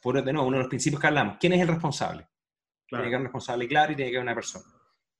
por 0.02 0.22
de 0.22 0.32
nuevo, 0.32 0.48
uno 0.48 0.56
de 0.56 0.64
los 0.64 0.68
principios 0.68 1.00
que 1.00 1.06
hablamos, 1.06 1.36
¿quién 1.38 1.52
es 1.52 1.60
el 1.60 1.68
responsable? 1.68 2.26
Tiene 2.88 3.04
que 3.04 3.08
haber 3.08 3.20
un 3.20 3.26
responsable 3.26 3.68
claro 3.68 3.92
y 3.92 3.96
tiene 3.96 4.10
que 4.10 4.16
haber 4.16 4.26
una 4.26 4.34
persona. 4.34 4.64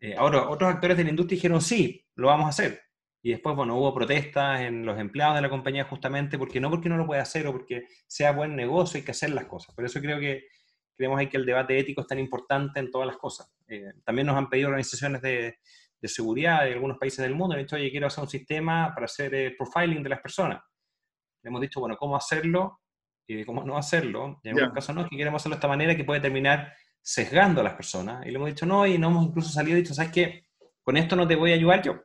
Eh, 0.00 0.14
ahora, 0.18 0.48
otros 0.48 0.74
actores 0.74 0.96
de 0.96 1.04
la 1.04 1.10
industria 1.10 1.36
dijeron, 1.36 1.62
sí, 1.62 2.04
lo 2.16 2.26
vamos 2.26 2.46
a 2.46 2.48
hacer. 2.50 2.82
Y 3.22 3.30
después, 3.30 3.54
bueno, 3.54 3.76
hubo 3.76 3.94
protestas 3.94 4.62
en 4.62 4.84
los 4.84 4.98
empleados 4.98 5.36
de 5.36 5.42
la 5.42 5.48
compañía 5.48 5.84
justamente 5.84 6.36
porque 6.36 6.60
no 6.60 6.68
porque 6.68 6.88
no 6.88 6.96
lo 6.96 7.06
puede 7.06 7.20
hacer 7.20 7.46
o 7.46 7.52
porque 7.52 7.86
sea 8.08 8.32
buen 8.32 8.56
negocio, 8.56 8.98
hay 8.98 9.04
que 9.04 9.12
hacer 9.12 9.30
las 9.30 9.46
cosas. 9.46 9.72
Por 9.76 9.84
eso 9.84 10.00
creo 10.00 10.18
que 10.18 10.46
creemos 10.96 11.20
ahí 11.20 11.28
que 11.28 11.36
el 11.36 11.46
debate 11.46 11.78
ético 11.78 12.00
es 12.00 12.08
tan 12.08 12.18
importante 12.18 12.80
en 12.80 12.90
todas 12.90 13.06
las 13.06 13.16
cosas. 13.16 13.54
Eh, 13.68 13.92
también 14.04 14.26
nos 14.26 14.36
han 14.36 14.50
pedido 14.50 14.68
organizaciones 14.68 15.22
de, 15.22 15.58
de, 16.02 16.08
seguridad 16.08 16.64
de 16.64 16.72
algunos 16.72 16.98
países 16.98 17.20
del 17.20 17.34
mundo, 17.34 17.54
han 17.54 17.62
dicho, 17.62 17.76
oye, 17.76 17.90
quiero 17.90 18.08
hacer 18.08 18.24
un 18.24 18.28
sistema 18.28 18.92
para 18.92 19.06
hacer 19.06 19.34
el 19.34 19.56
profiling 19.56 20.02
de 20.02 20.08
las 20.08 20.20
personas. 20.20 20.60
Le 21.42 21.48
hemos 21.48 21.60
dicho, 21.60 21.80
bueno, 21.80 21.96
¿cómo 21.96 22.16
hacerlo? 22.16 22.82
y 23.26 23.44
cómo 23.44 23.64
no 23.64 23.76
hacerlo. 23.76 24.40
Y 24.42 24.48
en 24.48 24.56
algunos 24.56 24.74
casos 24.74 24.94
no, 24.94 25.08
que 25.08 25.16
queremos 25.16 25.40
hacerlo 25.40 25.56
de 25.56 25.58
esta 25.58 25.68
manera 25.68 25.96
que 25.96 26.04
puede 26.04 26.20
terminar 26.20 26.72
sesgando 27.00 27.60
a 27.60 27.64
las 27.64 27.74
personas. 27.74 28.26
Y 28.26 28.30
le 28.30 28.36
hemos 28.36 28.48
dicho 28.48 28.66
no, 28.66 28.86
y 28.86 28.98
no 28.98 29.08
hemos 29.08 29.26
incluso 29.26 29.50
salido 29.50 29.76
y 29.76 29.82
dicho, 29.82 29.94
¿sabes 29.94 30.12
qué? 30.12 30.46
Con 30.82 30.96
esto 30.96 31.16
no 31.16 31.26
te 31.26 31.36
voy 31.36 31.52
a 31.52 31.54
ayudar 31.54 31.82
yo. 31.82 32.00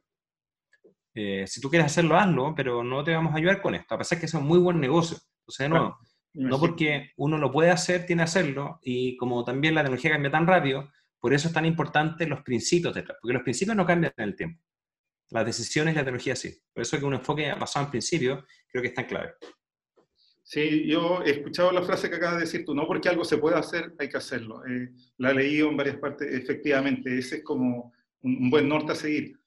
Eh, 1.13 1.45
si 1.47 1.59
tú 1.59 1.69
quieres 1.69 1.87
hacerlo, 1.87 2.17
hazlo, 2.17 2.53
pero 2.55 2.83
no 2.83 3.03
te 3.03 3.13
vamos 3.13 3.33
a 3.33 3.37
ayudar 3.37 3.61
con 3.61 3.73
esto, 3.73 3.95
a 3.95 3.97
pesar 3.97 4.19
que 4.19 4.27
es 4.27 4.33
un 4.33 4.45
muy 4.45 4.59
buen 4.59 4.79
negocio. 4.79 5.17
Entonces, 5.41 5.65
de 5.65 5.69
nuevo, 5.69 5.97
no 6.33 6.59
porque 6.59 7.11
uno 7.17 7.39
lo 7.39 7.51
puede 7.51 7.71
hacer, 7.71 8.05
tiene 8.05 8.19
que 8.19 8.25
hacerlo, 8.25 8.79
y 8.83 9.17
como 9.17 9.43
también 9.43 9.73
la 9.73 9.81
tecnología 9.81 10.11
cambia 10.11 10.29
tan 10.29 10.45
rápido, 10.45 10.91
por 11.27 11.33
eso 11.33 11.49
es 11.49 11.53
tan 11.53 11.65
importante 11.65 12.25
los 12.25 12.41
principios 12.41 12.95
detrás, 12.95 13.17
porque 13.21 13.33
los 13.33 13.43
principios 13.43 13.75
no 13.75 13.85
cambian 13.85 14.13
en 14.15 14.29
el 14.29 14.33
tiempo. 14.37 14.63
Las 15.31 15.45
decisiones 15.45 15.93
la 15.93 16.05
tecnología 16.05 16.37
sí. 16.37 16.57
Por 16.73 16.83
eso 16.83 16.95
es 16.95 17.01
que 17.01 17.05
un 17.05 17.15
enfoque 17.15 17.51
basado 17.59 17.83
en 17.83 17.91
principios 17.91 18.45
creo 18.71 18.81
que 18.81 18.87
es 18.87 18.93
tan 18.93 19.07
clave. 19.07 19.33
Sí, 20.41 20.87
yo 20.87 21.21
he 21.25 21.31
escuchado 21.31 21.73
la 21.73 21.81
frase 21.81 22.09
que 22.09 22.15
acabas 22.15 22.35
de 22.35 22.45
decir 22.45 22.63
tú, 22.63 22.73
no 22.73 22.87
porque 22.87 23.09
algo 23.09 23.25
se 23.25 23.39
puede 23.39 23.57
hacer, 23.57 23.93
hay 23.99 24.07
que 24.07 24.15
hacerlo. 24.15 24.65
Eh, 24.67 24.89
la 25.17 25.31
he 25.31 25.33
leído 25.33 25.67
en 25.67 25.75
varias 25.75 25.97
partes, 25.97 26.33
efectivamente, 26.33 27.19
ese 27.19 27.39
es 27.39 27.43
como 27.43 27.91
un, 28.21 28.49
buen 28.49 28.69
norte 28.69 28.93
a 28.93 28.95
seguir. 28.95 29.37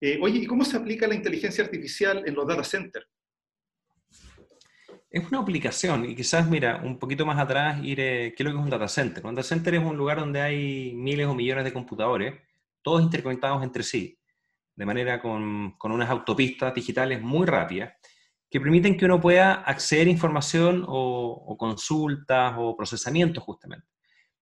Eh, 0.00 0.20
oye, 0.22 0.38
¿y 0.38 0.46
cómo 0.46 0.64
se 0.64 0.76
aplica 0.76 1.08
la 1.08 1.16
inteligencia 1.16 1.64
artificial 1.64 2.22
en 2.24 2.36
los 2.36 2.46
data 2.46 2.62
centers? 2.62 3.08
Es 5.16 5.26
una 5.28 5.40
aplicación, 5.40 6.04
y 6.04 6.14
quizás, 6.14 6.46
mira, 6.46 6.82
un 6.84 6.98
poquito 6.98 7.24
más 7.24 7.38
atrás, 7.38 7.82
ir, 7.82 7.98
eh, 8.00 8.34
¿qué 8.36 8.42
es 8.42 8.44
lo 8.44 8.50
que 8.52 8.58
es 8.58 8.64
un 8.64 8.68
data 8.68 8.86
center? 8.86 9.24
Un 9.24 9.34
data 9.34 9.48
center 9.48 9.76
es 9.76 9.82
un 9.82 9.96
lugar 9.96 10.20
donde 10.20 10.42
hay 10.42 10.92
miles 10.94 11.26
o 11.26 11.34
millones 11.34 11.64
de 11.64 11.72
computadores, 11.72 12.34
todos 12.82 13.00
interconectados 13.00 13.62
entre 13.62 13.82
sí, 13.82 14.18
de 14.74 14.84
manera 14.84 15.18
con, 15.22 15.70
con 15.78 15.90
unas 15.90 16.10
autopistas 16.10 16.74
digitales 16.74 17.22
muy 17.22 17.46
rápidas, 17.46 17.94
que 18.50 18.60
permiten 18.60 18.94
que 18.94 19.06
uno 19.06 19.18
pueda 19.18 19.54
acceder 19.54 20.06
a 20.06 20.10
información 20.10 20.84
o, 20.86 21.56
consultas 21.58 22.54
o 22.58 22.76
procesamiento 22.76 23.40
justamente. 23.40 23.86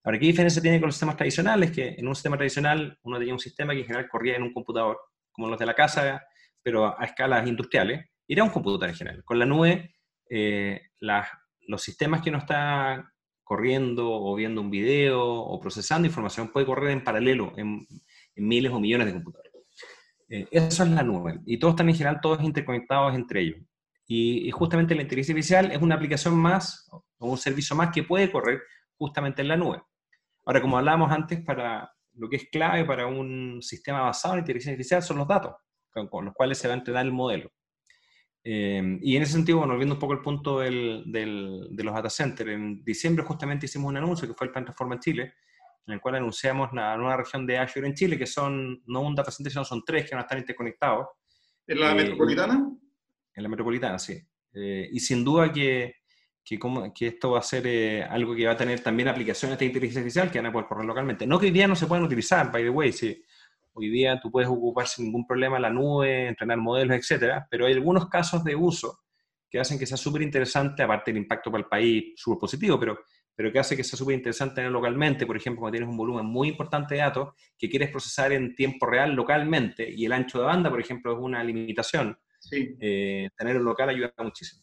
Ahora, 0.02 0.18
¿qué 0.18 0.26
diferencia 0.26 0.60
tiene 0.60 0.80
con 0.80 0.88
los 0.88 0.96
sistemas 0.96 1.16
tradicionales? 1.16 1.70
Que 1.70 1.94
en 1.96 2.08
un 2.08 2.16
sistema 2.16 2.37
tradicional 2.37 2.98
uno 3.04 3.20
tenía 3.20 3.32
un 3.32 3.38
sistema 3.38 3.74
que 3.74 3.78
en 3.82 3.87
general 3.87 4.08
corría 4.08 4.34
en 4.34 4.42
un 4.42 4.52
computador, 4.52 4.98
como 5.30 5.46
los 5.46 5.58
de 5.58 5.66
la 5.66 5.74
casa, 5.74 6.20
pero 6.60 7.00
a 7.00 7.04
escalas 7.04 7.46
industriales, 7.46 8.06
y 8.26 8.32
era 8.32 8.42
un 8.42 8.50
computador 8.50 8.88
en 8.88 8.96
general. 8.96 9.22
Con 9.22 9.38
la 9.38 9.46
nube, 9.46 9.93
eh, 10.28 10.80
los 11.00 11.82
sistemas 11.82 12.22
que 12.22 12.30
uno 12.30 12.38
está 12.38 13.12
corriendo 13.42 14.10
o 14.10 14.34
viendo 14.34 14.60
un 14.60 14.70
video 14.70 15.22
o 15.22 15.60
procesando 15.60 16.06
información 16.06 16.48
puede 16.48 16.66
correr 16.66 16.90
en 16.90 17.04
paralelo 17.04 17.52
en, 17.56 17.87
miles 18.37 18.72
o 18.72 18.80
millones 18.80 19.06
de 19.06 19.12
computadores. 19.12 19.52
Eh, 20.28 20.48
eso 20.50 20.82
es 20.82 20.90
la 20.90 21.02
nube. 21.02 21.40
Y 21.46 21.58
todos 21.58 21.74
están 21.74 21.88
en 21.88 21.94
general, 21.94 22.20
todos 22.20 22.42
interconectados 22.42 23.14
entre 23.14 23.42
ellos. 23.42 23.60
Y, 24.06 24.50
justamente 24.50 24.94
la 24.94 25.02
inteligencia 25.02 25.32
artificial 25.32 25.72
es 25.72 25.80
una 25.80 25.94
aplicación 25.94 26.37
más 26.37 26.88
o 26.90 27.04
un 27.18 27.38
servicio 27.38 27.74
más 27.76 27.90
que 27.90 28.02
puede 28.02 28.30
correr 28.30 28.60
justamente 28.96 29.42
en 29.42 29.48
la 29.48 29.56
nube. 29.56 29.82
Ahora, 30.44 30.60
como 30.60 30.76
hablábamos 30.76 31.10
antes, 31.10 31.42
para 31.42 31.90
lo 32.14 32.28
que 32.28 32.37
es 32.37 32.48
clave 32.50 32.84
para 32.84 33.06
un 33.06 33.60
sistema 33.62 34.02
basado 34.02 34.34
en 34.34 34.40
inteligencia 34.40 34.72
artificial 34.72 35.02
son 35.02 35.18
los 35.18 35.28
datos 35.28 35.54
con, 36.10 36.24
los 36.24 36.34
cuales 36.34 36.58
se 36.58 36.68
va 36.68 36.74
a 36.74 36.76
entrenar 36.76 37.06
el 37.06 37.12
modelo. 37.12 37.50
Eh, 38.46 38.98
y 39.00 39.16
en 39.16 39.22
ese 39.22 39.33
sentido, 39.33 39.59
bueno, 39.59 39.72
volviendo 39.72 39.94
un 39.94 40.00
poco 40.00 40.12
al 40.12 40.20
punto 40.20 40.61
del, 40.61 41.02
del, 41.07 41.68
de 41.70 41.85
los 41.85 41.94
data 41.94 42.11
centers, 42.11 42.50
en 42.50 42.85
diciembre 42.85 43.24
justamente 43.24 43.66
hicimos 43.66 43.88
un 43.88 43.96
anuncio 43.96 44.28
que 44.28 44.35
fue 44.35 44.46
el 44.46 44.52
Plan 44.52 44.64
Transforma 44.64 44.94
en 44.96 45.00
Chile, 45.00 45.35
en 45.87 45.94
el 45.94 46.00
cual 46.00 46.16
anunciamos 46.16 46.70
la 46.72 46.96
nueva 46.96 47.16
región 47.16 47.46
de 47.46 47.59
Azure 47.59 47.87
en 47.87 47.94
Chile, 47.94 48.18
que 48.18 48.26
son 48.26 48.83
no 48.87 49.00
un 49.00 49.14
data 49.14 49.30
center, 49.30 49.52
sino 49.52 49.64
son 49.64 49.83
tres 49.85 50.04
que 50.04 50.14
van 50.14 50.20
a 50.20 50.22
estar 50.22 50.38
interconectados. 50.38 51.09
¿En 51.66 51.80
la 51.80 51.92
eh, 51.92 51.94
metropolitana? 51.94 52.70
en 53.35 53.42
la 53.42 53.48
metropolitana, 53.48 53.98
sí. 53.98 54.20
Eh, 54.52 54.88
y 54.92 55.00
sin 55.00 55.24
duda 55.24 55.52
que, 55.52 55.96
que, 56.44 56.59
como, 56.59 56.92
que, 56.94 57.09
esto 57.09 57.33
va 57.33 57.40
a 57.40 57.42
ser 57.42 57.66
eh, 57.66 58.02
algo 58.02 58.35
que 58.35 58.46
va 58.46 58.52
a 58.52 58.57
tener 58.57 58.80
también 58.80 59.09
aplicaciones 59.09 59.59
de 59.59 59.64
inteligencia 59.64 60.00
artificial 60.00 60.30
que 60.30 60.38
van 60.38 60.46
a 60.46 60.52
poder 60.52 60.68
correr 60.68 60.87
localmente. 60.87 61.26
No 61.26 61.38
que 61.38 61.46
hoy 61.46 61.52
día 61.52 61.66
no 61.66 61.74
se 61.74 61.87
puedan 61.87 62.04
utilizar, 62.04 62.52
by 62.52 62.62
the 62.62 62.70
way, 62.70 62.92
sí. 62.92 63.24
Hoy 63.74 63.90
día 63.90 64.20
tú 64.20 64.30
puedes 64.30 64.48
ocupar 64.48 64.87
sin 64.87 65.06
ningún 65.06 65.26
problema 65.26 65.58
la 65.58 65.70
nube, 65.70 66.28
entrenar 66.28 66.58
modelos, 66.58 66.96
etcétera, 66.96 67.46
pero 67.50 67.66
hay 67.66 67.74
algunos 67.74 68.08
casos 68.08 68.42
de 68.44 68.54
uso 68.54 69.00
que 69.50 69.60
hacen 69.60 69.78
que 69.78 69.87
sea 69.87 69.96
súper 69.96 70.22
interesante, 70.22 70.82
aparte 70.82 71.12
del 71.12 71.22
impacto 71.22 71.50
para 71.50 71.62
el 71.62 71.68
país 71.68 72.14
súper 72.16 72.38
positivo, 72.40 72.78
pero, 72.78 72.98
pero 73.34 73.52
que 73.52 73.58
hace 73.58 73.76
que 73.76 73.84
sea 73.84 73.96
súper 73.96 74.16
interesante 74.16 74.56
tener 74.56 74.70
localmente, 74.70 75.26
por 75.26 75.37
ejemplo, 75.37 75.60
cuando 75.60 75.74
tienes 75.74 75.88
un 75.88 75.96
volumen 75.96 76.26
muy 76.26 76.48
importante 76.48 76.94
de 76.94 77.02
datos 77.02 77.34
que 77.58 77.68
quieres 77.68 77.90
procesar 77.90 78.32
en 78.32 78.54
tiempo 78.54 78.87
real 78.87 79.12
localmente 79.12 79.88
y 79.88 80.04
el 80.06 80.12
ancho 80.12 80.38
de 80.38 80.46
banda, 80.46 80.70
por 80.70 80.80
ejemplo, 80.80 81.12
es 81.12 81.18
una 81.20 81.44
limitación 81.44 82.16
Sí. 82.50 82.76
Eh, 82.80 83.30
tener 83.37 83.56
un 83.56 83.64
local 83.64 83.88
ayuda 83.88 84.12
muchísimo. 84.18 84.62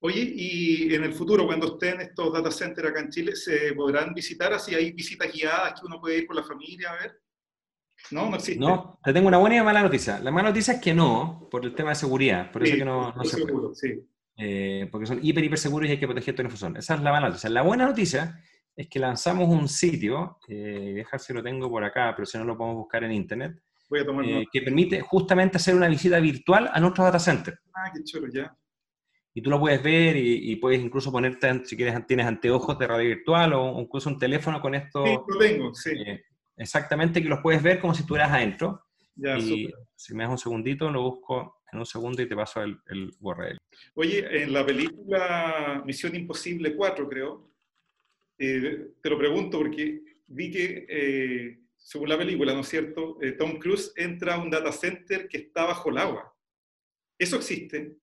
Oye, 0.00 0.32
y 0.36 0.94
en 0.94 1.04
el 1.04 1.14
futuro, 1.14 1.46
cuando 1.46 1.74
estén 1.74 2.00
estos 2.00 2.32
data 2.32 2.50
centers 2.50 2.90
acá 2.90 3.00
en 3.00 3.08
Chile, 3.08 3.34
¿se 3.34 3.72
podrán 3.72 4.12
visitar? 4.12 4.52
Así 4.52 4.74
hay 4.74 4.92
visitas 4.92 5.32
guiadas 5.32 5.80
que 5.80 5.86
uno 5.86 6.00
puede 6.00 6.18
ir 6.18 6.26
con 6.26 6.36
la 6.36 6.42
familia 6.42 6.90
a 6.90 6.96
ver. 6.96 7.20
No, 8.10 8.30
no 8.30 8.36
existe. 8.36 8.60
No, 8.60 8.98
te 9.02 9.12
tengo 9.12 9.28
una 9.28 9.38
buena 9.38 9.56
y 9.56 9.58
una 9.58 9.66
mala 9.66 9.82
noticia. 9.82 10.18
La 10.20 10.30
mala 10.30 10.50
noticia 10.50 10.74
es 10.74 10.80
que 10.80 10.94
no, 10.94 11.48
por 11.50 11.64
el 11.64 11.74
tema 11.74 11.90
de 11.90 11.96
seguridad. 11.96 12.50
Por 12.52 12.64
eso 12.64 12.76
que 12.76 12.84
no, 12.84 13.12
no 13.12 13.24
se 13.24 13.36
seguro, 13.36 13.74
Sí. 13.74 14.06
Eh, 14.38 14.86
porque 14.92 15.06
son 15.06 15.18
hiper, 15.22 15.42
hiper 15.42 15.58
seguros 15.58 15.88
y 15.88 15.92
hay 15.92 15.98
que 15.98 16.06
proteger 16.06 16.36
la 16.36 16.44
información. 16.44 16.76
Esa 16.76 16.94
es 16.94 17.00
la 17.00 17.10
mala 17.10 17.28
noticia. 17.28 17.48
La 17.48 17.62
buena 17.62 17.86
noticia 17.86 18.38
es 18.76 18.88
que 18.88 18.98
lanzamos 18.98 19.48
un 19.48 19.68
sitio, 19.68 20.38
eh, 20.48 20.92
dejar 20.94 21.20
si 21.20 21.32
lo 21.32 21.42
tengo 21.42 21.70
por 21.70 21.82
acá, 21.82 22.12
pero 22.14 22.26
si 22.26 22.36
no 22.36 22.44
lo 22.44 22.56
podemos 22.56 22.76
buscar 22.76 23.02
en 23.04 23.12
internet, 23.12 23.58
eh, 23.90 24.46
que 24.52 24.62
permite 24.62 25.00
justamente 25.00 25.56
hacer 25.56 25.74
una 25.74 25.88
visita 25.88 26.18
virtual 26.20 26.68
a 26.72 26.80
nuestros 26.80 27.06
data 27.06 27.18
centers. 27.18 27.58
Ah, 27.74 27.90
qué 27.94 28.02
chulo, 28.04 28.28
ya. 28.32 28.54
Y 29.32 29.42
tú 29.42 29.50
lo 29.50 29.60
puedes 29.60 29.82
ver 29.82 30.16
y, 30.16 30.56
puedes 30.56 30.80
incluso 30.80 31.12
ponerte, 31.12 31.64
si 31.64 31.76
quieres, 31.76 32.06
tienes 32.06 32.26
anteojos 32.26 32.78
de 32.78 32.86
radio 32.86 33.08
virtual 33.08 33.52
o 33.52 33.80
incluso 33.80 34.08
un 34.08 34.18
teléfono 34.18 34.62
con 34.62 34.74
esto. 34.74 35.04
Sí, 35.04 35.18
lo 35.28 35.38
tengo, 35.38 35.74
sí. 35.74 35.90
Eh, 35.90 36.24
exactamente, 36.56 37.22
que 37.22 37.28
los 37.28 37.40
puedes 37.40 37.62
ver 37.62 37.80
como 37.80 37.94
si 37.94 38.02
estuvieras 38.02 38.32
adentro. 38.32 38.82
Ya, 39.14 39.38
y 39.38 39.72
si 39.94 40.14
me 40.14 40.24
das 40.24 40.32
un 40.32 40.38
segundito, 40.38 40.90
lo 40.90 41.02
busco 41.02 41.62
en 41.72 41.78
un 41.78 41.86
segundo 41.86 42.22
y 42.22 42.28
te 42.28 42.36
paso 42.36 42.62
el, 42.62 42.78
el 42.86 43.10
URL. 43.20 43.58
Oye, 43.94 44.42
en 44.42 44.52
la 44.52 44.64
película 44.64 45.82
Misión 45.84 46.14
Imposible 46.14 46.76
4, 46.76 47.08
creo, 47.08 47.50
eh, 48.38 48.88
te 49.00 49.10
lo 49.10 49.18
pregunto 49.18 49.58
porque 49.58 50.02
vi 50.26 50.50
que, 50.50 50.86
eh, 50.88 51.58
según 51.76 52.08
la 52.08 52.18
película, 52.18 52.52
¿no 52.52 52.60
es 52.60 52.68
cierto? 52.68 53.18
Eh, 53.22 53.32
Tom 53.32 53.58
Cruise 53.58 53.92
entra 53.96 54.34
a 54.34 54.38
un 54.38 54.50
data 54.50 54.72
center 54.72 55.28
que 55.28 55.38
está 55.38 55.64
bajo 55.64 55.90
el 55.90 55.98
agua. 55.98 56.34
¿Eso 57.18 57.36
existe? 57.36 57.96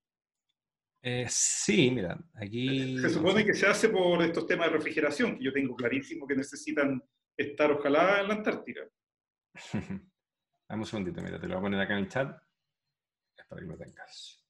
sí, 1.28 1.92
mira, 1.92 2.18
aquí... 2.36 2.98
Se 2.98 3.10
supone 3.10 3.44
que 3.44 3.54
se 3.54 3.68
hace 3.68 3.90
por 3.90 4.24
estos 4.24 4.48
temas 4.48 4.68
de 4.68 4.78
refrigeración, 4.78 5.38
que 5.38 5.44
yo 5.44 5.52
tengo 5.52 5.76
clarísimo 5.76 6.26
que 6.26 6.34
necesitan 6.34 7.04
estar 7.38 7.72
ojalá 7.72 8.22
en 8.22 8.28
la 8.28 8.34
Antártida. 8.36 8.82
Dame 10.70 10.82
un 10.82 10.86
segundito, 10.86 11.22
mira, 11.22 11.40
te 11.40 11.48
lo 11.48 11.56
voy 11.56 11.60
a 11.60 11.62
poner 11.62 11.82
acá 11.82 11.94
en 11.94 12.00
el 12.00 12.10
chat. 12.10 12.38
Es 13.38 13.46
para 13.46 13.62
que 13.62 13.68
lo 13.68 13.78
tengas. 13.78 14.44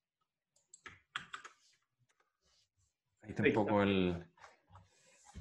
Ahí 3.22 3.30
está 3.30 3.44
un 3.44 3.54
poco 3.54 3.82
el... 3.82 4.26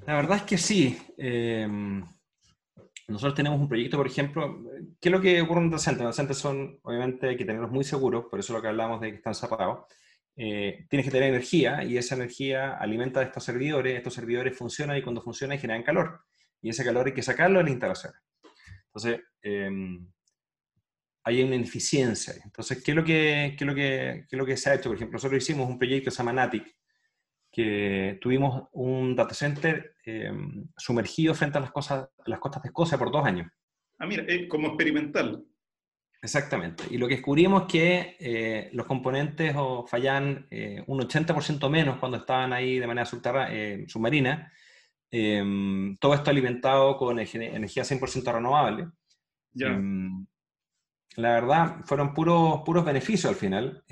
La 0.06 0.16
verdad 0.16 0.38
es 0.38 0.42
que 0.42 0.58
sí. 0.58 0.98
Em, 1.16 2.04
nosotros 3.08 3.34
tenemos 3.34 3.60
un 3.60 3.68
proyecto, 3.68 3.96
por 3.96 4.06
ejemplo, 4.06 4.64
¿qué 5.00 5.08
es 5.08 5.12
lo 5.12 5.20
que 5.20 5.40
ocurre 5.40 5.60
en 5.60 5.66
un 5.66 5.70
data 5.70 5.92
Los 5.92 6.16
centers 6.16 6.38
son, 6.38 6.78
obviamente, 6.82 7.28
hay 7.28 7.36
que 7.36 7.44
tenerlos 7.44 7.70
muy 7.70 7.84
seguros, 7.84 8.26
por 8.30 8.40
eso 8.40 8.52
lo 8.52 8.62
que 8.62 8.68
hablamos 8.68 9.00
de 9.00 9.10
que 9.10 9.16
están 9.16 9.34
separados. 9.34 9.84
Eh, 10.34 10.86
tienes 10.88 11.04
que 11.04 11.12
tener 11.12 11.28
energía 11.28 11.84
y 11.84 11.98
esa 11.98 12.14
energía 12.14 12.74
alimenta 12.74 13.20
a 13.20 13.24
estos 13.24 13.44
servidores, 13.44 13.96
estos 13.96 14.14
servidores 14.14 14.56
funcionan 14.56 14.96
y 14.96 15.02
cuando 15.02 15.20
funcionan 15.20 15.58
generan 15.58 15.82
calor. 15.82 16.24
Y 16.62 16.70
ese 16.70 16.84
calor 16.84 17.06
hay 17.06 17.14
que 17.14 17.22
sacarlo 17.22 17.58
de 17.58 17.64
la 17.64 17.70
instalación. 17.70 18.14
Entonces, 18.86 19.20
em, 19.42 20.06
hay 21.24 21.42
una 21.42 21.56
ineficiencia. 21.56 22.34
Entonces, 22.44 22.82
¿qué 22.82 22.92
es, 22.92 22.96
lo 22.96 23.04
que, 23.04 23.54
qué 23.58 23.64
es 23.64 23.66
lo 23.66 23.74
que, 23.74 24.24
qué 24.28 24.36
es 24.36 24.38
lo 24.38 24.46
que 24.46 24.56
se 24.56 24.70
ha 24.70 24.74
hecho? 24.74 24.88
Por 24.88 24.96
ejemplo, 24.96 25.16
nosotros 25.16 25.42
hicimos 25.42 25.68
un 25.68 25.78
proyecto 25.78 26.06
que 26.06 26.10
se 26.10 26.18
llama 26.18 26.32
NATIC, 26.32 26.76
que 27.50 28.18
tuvimos 28.20 28.68
un 28.72 29.14
data 29.14 29.34
center 29.34 29.96
em, 30.04 30.68
sumergido 30.76 31.34
frente 31.34 31.58
a 31.58 31.60
las, 31.60 31.70
cosas, 31.70 32.08
las 32.26 32.38
costas 32.38 32.62
de 32.62 32.68
Escocia 32.68 32.98
por 32.98 33.12
dos 33.12 33.24
años. 33.24 33.50
Ah, 33.98 34.06
mira, 34.06 34.24
como 34.48 34.68
experimental. 34.68 35.44
Exactamente. 36.22 36.84
Y 36.90 36.98
lo 36.98 37.08
que 37.08 37.16
descubrimos 37.16 37.62
es 37.62 37.68
que 37.68 38.16
eh, 38.20 38.70
los 38.72 38.86
componentes 38.86 39.54
o 39.56 39.84
fallan 39.86 40.46
eh, 40.50 40.82
un 40.86 41.00
80% 41.00 41.68
menos 41.68 41.98
cuando 41.98 42.18
estaban 42.18 42.52
ahí 42.52 42.78
de 42.78 42.86
manera 42.86 43.08
eh, 43.50 43.84
submarina. 43.88 44.52
Em, 45.12 45.96
todo 45.98 46.14
esto 46.14 46.30
alimentado 46.30 46.96
con 46.96 47.20
energía 47.20 47.84
100% 47.84 48.32
renovable. 48.32 48.88
Ya. 49.52 49.68
Em, 49.68 50.26
la 51.16 51.34
verdad, 51.34 51.76
fueron 51.84 52.12
puros, 52.12 52.62
puros 52.64 52.84
beneficios 52.84 53.26
al 53.26 53.36
final 53.36 53.84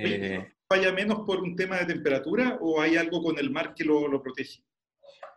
falla 0.71 0.93
menos 0.93 1.23
por 1.27 1.41
un 1.41 1.57
tema 1.57 1.79
de 1.79 1.87
temperatura 1.87 2.57
o 2.61 2.81
hay 2.81 2.97
algo 2.97 3.21
con 3.23 3.37
el 3.39 3.51
mar 3.51 3.75
que 3.75 3.85
lo, 3.85 4.07
lo 4.07 4.23
protege? 4.23 4.63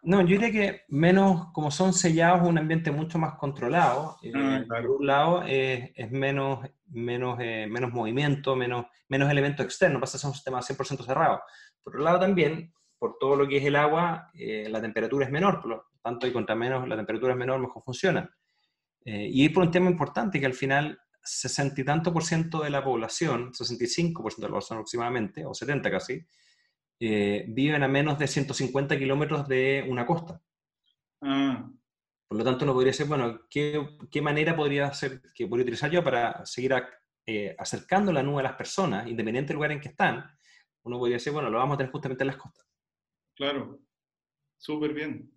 No, 0.03 0.21
yo 0.21 0.37
diría 0.37 0.51
que 0.51 0.81
menos, 0.89 1.47
como 1.53 1.71
son 1.71 1.93
sellados, 1.93 2.47
un 2.47 2.57
ambiente 2.57 2.91
mucho 2.91 3.17
más 3.17 3.35
controlado. 3.35 4.17
Eh, 4.21 4.31
ah, 4.35 4.63
por 4.67 4.91
un 4.91 5.07
lado, 5.07 5.43
es 5.47 6.11
menos, 6.11 6.59
menos, 6.87 7.39
eh, 7.41 7.65
menos 7.67 7.91
movimiento, 7.91 8.55
menos, 8.55 8.85
menos 9.07 9.31
elementos 9.31 9.65
externos, 9.65 10.01
pasa 10.01 10.17
a 10.17 10.19
ser 10.19 10.27
un 10.27 10.33
sistema 10.35 10.61
100% 10.61 11.03
cerrado. 11.03 11.41
Por 11.81 11.93
otro 11.93 12.03
lado, 12.03 12.19
también, 12.19 12.71
por 13.03 13.17
todo 13.19 13.35
lo 13.35 13.45
que 13.49 13.57
es 13.57 13.65
el 13.65 13.75
agua, 13.75 14.31
eh, 14.33 14.69
la 14.69 14.79
temperatura 14.79 15.25
es 15.25 15.31
menor, 15.31 15.59
por 15.59 15.69
lo 15.69 15.85
tanto, 16.01 16.25
y 16.25 16.31
contra 16.31 16.55
menos 16.55 16.87
la 16.87 16.95
temperatura 16.95 17.33
es 17.33 17.37
menor, 17.37 17.59
mejor 17.59 17.83
funciona. 17.83 18.33
y 19.05 19.49
por 19.49 19.65
un 19.65 19.71
tema 19.71 19.89
importante, 19.89 20.39
que 20.39 20.45
al 20.45 20.53
final 20.53 20.97
60 21.21 21.81
y 21.81 21.83
tanto 21.83 22.13
por 22.13 22.23
ciento 22.23 22.61
de 22.61 22.69
la 22.69 22.81
población, 22.81 23.53
65 23.53 24.23
por 24.23 24.31
ciento 24.31 24.43
de 24.43 24.47
la 24.47 24.53
población 24.53 24.77
aproximadamente, 24.77 25.45
o 25.45 25.53
70 25.53 25.91
casi, 25.91 26.25
eh, 26.97 27.43
viven 27.49 27.83
a 27.83 27.89
menos 27.89 28.17
de 28.17 28.25
150 28.25 28.97
kilómetros 28.97 29.45
de 29.49 29.85
una 29.85 30.05
costa. 30.05 30.41
Ah. 31.21 31.69
Por 32.25 32.37
lo 32.37 32.45
tanto, 32.45 32.63
uno 32.63 32.73
podría 32.73 32.91
decir, 32.91 33.07
bueno, 33.07 33.41
¿qué, 33.49 33.97
qué 34.09 34.21
manera 34.21 34.55
podría, 34.55 34.93
ser, 34.93 35.21
que 35.35 35.45
podría 35.45 35.63
utilizar 35.63 35.91
yo 35.91 36.01
para 36.01 36.45
seguir 36.45 36.73
eh, 37.25 37.53
acercando 37.59 38.13
la 38.13 38.23
nube 38.23 38.39
a 38.39 38.43
las 38.43 38.55
personas, 38.55 39.05
independiente 39.07 39.49
del 39.49 39.55
lugar 39.55 39.73
en 39.73 39.81
que 39.81 39.89
están? 39.89 40.25
Uno 40.83 40.97
podría 40.97 41.17
decir, 41.17 41.33
bueno, 41.33 41.49
lo 41.49 41.57
vamos 41.57 41.75
a 41.75 41.77
tener 41.79 41.91
justamente 41.91 42.23
en 42.23 42.27
las 42.27 42.37
costas. 42.37 42.65
Claro, 43.35 43.79
súper 44.57 44.93
bien. 44.93 45.31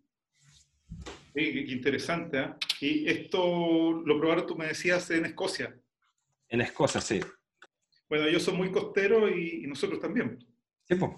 Sí, 1.35 1.66
qué 1.66 1.72
interesante. 1.72 2.38
¿eh? 2.40 2.54
Y 2.80 3.09
esto 3.09 3.92
lo 3.92 4.18
probaron, 4.18 4.46
tú 4.46 4.56
me 4.56 4.66
decías, 4.66 5.11
en 5.11 5.26
Escocia. 5.26 5.78
En 6.48 6.61
Escocia, 6.61 7.00
sí. 7.00 7.20
Bueno, 8.09 8.26
ellos 8.26 8.42
son 8.42 8.56
muy 8.56 8.70
costeros 8.70 9.30
y, 9.30 9.66
nosotros 9.66 10.00
también. 10.00 10.38
Sí, 10.85 10.94
pues. 10.94 11.12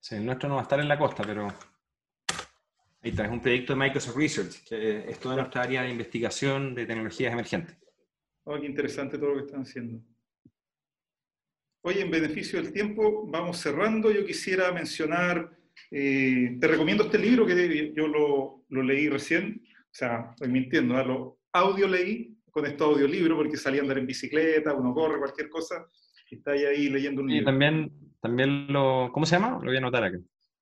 Sí, 0.00 0.16
el 0.16 0.26
nuestro 0.26 0.48
no 0.48 0.56
va 0.56 0.62
a 0.62 0.64
estar 0.64 0.80
en 0.80 0.88
la 0.88 0.98
costa, 0.98 1.22
pero 1.22 1.46
ahí 3.00 3.10
está, 3.10 3.24
es 3.24 3.30
un 3.30 3.40
proyecto 3.40 3.72
de 3.72 3.78
Microsoft 3.78 4.16
Research, 4.16 4.64
que 4.64 5.08
es 5.08 5.18
toda 5.20 5.36
nuestra 5.36 5.62
área 5.62 5.82
de 5.82 5.90
investigación 5.90 6.74
de 6.74 6.86
tecnologías 6.86 7.32
emergentes. 7.32 7.78
Oh, 8.44 8.58
qué 8.60 8.66
interesante 8.66 9.16
todo 9.16 9.30
lo 9.30 9.36
que 9.36 9.46
están 9.46 9.62
haciendo. 9.62 10.02
Oye, 11.82 12.00
en 12.00 12.10
beneficio 12.10 12.62
del 12.62 12.72
tiempo, 12.72 13.26
vamos 13.26 13.58
cerrando. 13.58 14.10
Yo 14.10 14.24
quisiera 14.24 14.72
mencionar 14.72 15.50
eh, 15.90 16.56
te 16.60 16.66
recomiendo 16.66 17.04
este 17.04 17.18
libro 17.18 17.46
que 17.46 17.92
yo 17.94 18.08
lo, 18.08 18.64
lo, 18.68 18.82
leí 18.82 19.08
recién, 19.08 19.62
o 19.64 19.94
sea, 19.94 20.30
estoy 20.30 20.48
mintiendo, 20.48 20.94
¿no? 20.94 21.04
lo 21.04 21.38
audio 21.52 21.86
leí 21.86 22.36
con 22.50 22.66
este 22.66 22.82
audiolibro 22.82 23.36
porque 23.36 23.56
salía 23.56 23.80
a 23.80 23.82
andar 23.82 23.98
en 23.98 24.06
bicicleta, 24.06 24.74
uno 24.74 24.94
corre, 24.94 25.18
cualquier 25.18 25.48
cosa, 25.48 25.86
y 26.30 26.36
está 26.36 26.52
ahí 26.52 26.88
leyendo 26.88 27.22
un 27.22 27.28
libro. 27.28 27.42
Y 27.42 27.44
también, 27.44 27.92
también 28.20 28.72
lo, 28.72 29.10
¿cómo 29.12 29.26
se 29.26 29.36
llama? 29.36 29.58
Lo 29.58 29.66
voy 29.66 29.76
a 29.76 29.78
anotar 29.78 30.04
aquí. 30.04 30.18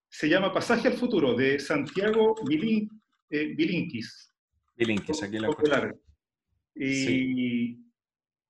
Se 0.09 0.29
llama 0.29 0.53
Pasaje 0.53 0.89
al 0.89 0.95
Futuro, 0.95 1.35
de 1.35 1.59
Santiago 1.59 2.35
Bilin, 2.45 2.89
eh, 3.29 3.55
Bilinkis. 3.55 4.33
Bilinkis, 4.77 5.23
aquí 5.23 5.39
lo 5.39 5.57
Y 6.75 7.79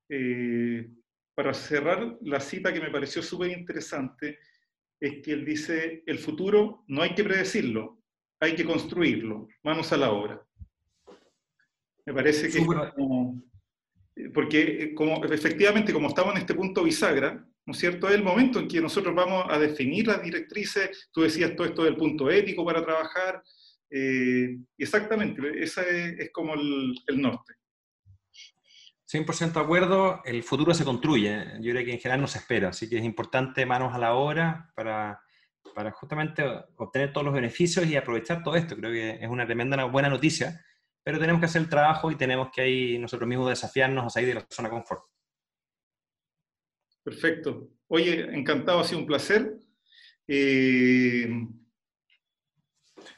eh, 0.08 0.88
para 1.40 1.54
cerrar 1.54 2.18
la 2.20 2.38
cita 2.38 2.70
que 2.70 2.82
me 2.82 2.90
pareció 2.90 3.22
súper 3.22 3.50
interesante, 3.50 4.40
es 5.00 5.22
que 5.22 5.32
él 5.32 5.42
dice, 5.42 6.02
el 6.04 6.18
futuro 6.18 6.84
no 6.88 7.00
hay 7.00 7.14
que 7.14 7.24
predecirlo, 7.24 8.02
hay 8.38 8.54
que 8.54 8.66
construirlo, 8.66 9.48
manos 9.62 9.90
a 9.90 9.96
la 9.96 10.10
obra. 10.10 10.46
Me 12.04 12.12
parece 12.12 12.50
que... 12.50 12.62
porque 14.34 14.60
eh, 14.60 14.94
como, 14.94 15.24
efectivamente, 15.24 15.94
como 15.94 16.08
estamos 16.08 16.34
en 16.34 16.42
este 16.42 16.54
punto 16.54 16.84
bisagra, 16.84 17.42
¿no 17.64 17.72
es 17.72 17.78
cierto? 17.78 18.06
Es 18.06 18.16
el 18.16 18.22
momento 18.22 18.58
en 18.60 18.68
que 18.68 18.82
nosotros 18.82 19.14
vamos 19.14 19.46
a 19.48 19.58
definir 19.58 20.08
las 20.08 20.22
directrices, 20.22 21.08
tú 21.10 21.22
decías 21.22 21.56
todo 21.56 21.68
esto 21.68 21.84
del 21.84 21.96
punto 21.96 22.30
ético 22.30 22.66
para 22.66 22.84
trabajar, 22.84 23.42
eh, 23.88 24.58
exactamente, 24.76 25.40
ese 25.62 26.16
es, 26.22 26.30
como 26.32 26.52
el 26.52 27.18
norte. 27.18 27.54
100% 29.10 29.52
de 29.52 29.60
acuerdo, 29.60 30.22
el 30.24 30.42
futuro 30.44 30.72
se 30.72 30.84
construye, 30.84 31.44
yo 31.60 31.72
creo 31.72 31.84
que 31.84 31.92
en 31.92 31.98
general 31.98 32.20
no 32.20 32.28
se 32.28 32.38
espera, 32.38 32.68
así 32.68 32.88
que 32.88 32.98
es 32.98 33.04
importante 33.04 33.66
manos 33.66 33.92
a 33.92 33.98
la 33.98 34.14
obra 34.14 34.70
para, 34.76 35.20
para 35.74 35.90
justamente 35.90 36.44
obtener 36.76 37.12
todos 37.12 37.24
los 37.24 37.34
beneficios 37.34 37.86
y 37.86 37.96
aprovechar 37.96 38.44
todo 38.44 38.54
esto. 38.54 38.76
Creo 38.76 38.92
que 38.92 39.18
es 39.20 39.28
una 39.28 39.46
tremenda, 39.46 39.76
una 39.76 39.86
buena 39.86 40.08
noticia, 40.08 40.64
pero 41.02 41.18
tenemos 41.18 41.40
que 41.40 41.46
hacer 41.46 41.62
el 41.62 41.68
trabajo 41.68 42.10
y 42.12 42.16
tenemos 42.16 42.50
que 42.52 42.60
ahí 42.60 42.98
nosotros 42.98 43.28
mismos 43.28 43.48
desafiarnos 43.48 44.06
a 44.06 44.10
salir 44.10 44.28
de 44.28 44.34
la 44.34 44.46
zona 44.48 44.68
de 44.68 44.74
confort. 44.74 45.02
Perfecto. 47.02 47.68
Oye, 47.88 48.32
encantado, 48.32 48.78
ha 48.78 48.84
sido 48.84 49.00
un 49.00 49.06
placer. 49.06 49.58
Eh... 50.28 51.28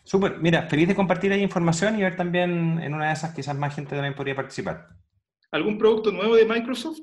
Súper, 0.05 0.39
mira, 0.39 0.69
feliz 0.69 0.89
de 0.89 0.95
compartir 0.95 1.33
ahí 1.33 1.43
información 1.43 1.99
y 1.99 2.03
ver 2.03 2.17
también 2.17 2.81
en 2.81 2.95
una 2.95 3.09
de 3.09 3.13
esas 3.13 3.35
quizás 3.35 3.55
más 3.57 3.75
gente 3.75 3.95
también 3.95 4.15
podría 4.15 4.35
participar. 4.35 4.89
¿Algún 5.53 5.77
producto 5.77 6.11
nuevo 6.11 6.35
de 6.35 6.47
Microsoft? 6.47 7.01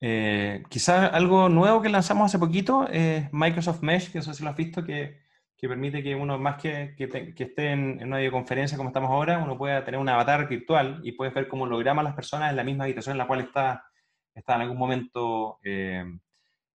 Eh, 0.00 0.62
quizás 0.68 1.12
algo 1.12 1.48
nuevo 1.48 1.82
que 1.82 1.88
lanzamos 1.88 2.26
hace 2.26 2.38
poquito 2.38 2.86
es 2.88 3.30
Microsoft 3.32 3.82
Mesh, 3.82 4.12
que 4.12 4.18
no 4.18 4.22
sé 4.22 4.34
si 4.34 4.44
lo 4.44 4.50
has 4.50 4.56
visto, 4.56 4.84
que, 4.84 5.18
permite 5.60 6.00
que 6.00 6.14
uno, 6.14 6.38
más 6.38 6.62
que, 6.62 6.94
que, 6.96 7.42
esté 7.42 7.72
en, 7.72 8.00
una 8.04 8.18
videoconferencia 8.18 8.78
como 8.78 8.90
estamos 8.90 9.10
ahora, 9.10 9.38
uno 9.38 9.58
pueda 9.58 9.84
tener 9.84 9.98
un 9.98 10.08
avatar 10.08 10.48
virtual 10.48 11.00
y 11.02 11.10
puedes 11.10 11.34
ver 11.34 11.48
cómo 11.48 11.64
holograma 11.64 12.02
a 12.02 12.04
las 12.04 12.14
personas 12.14 12.50
en 12.50 12.56
la 12.56 12.62
misma 12.62 12.84
habitación 12.84 13.14
en 13.14 13.18
la 13.18 13.26
cual 13.26 13.40
está, 13.40 13.84
está 14.32 14.54
en 14.54 14.60
algún 14.60 14.78
momento 14.78 15.58
eh, 15.64 16.04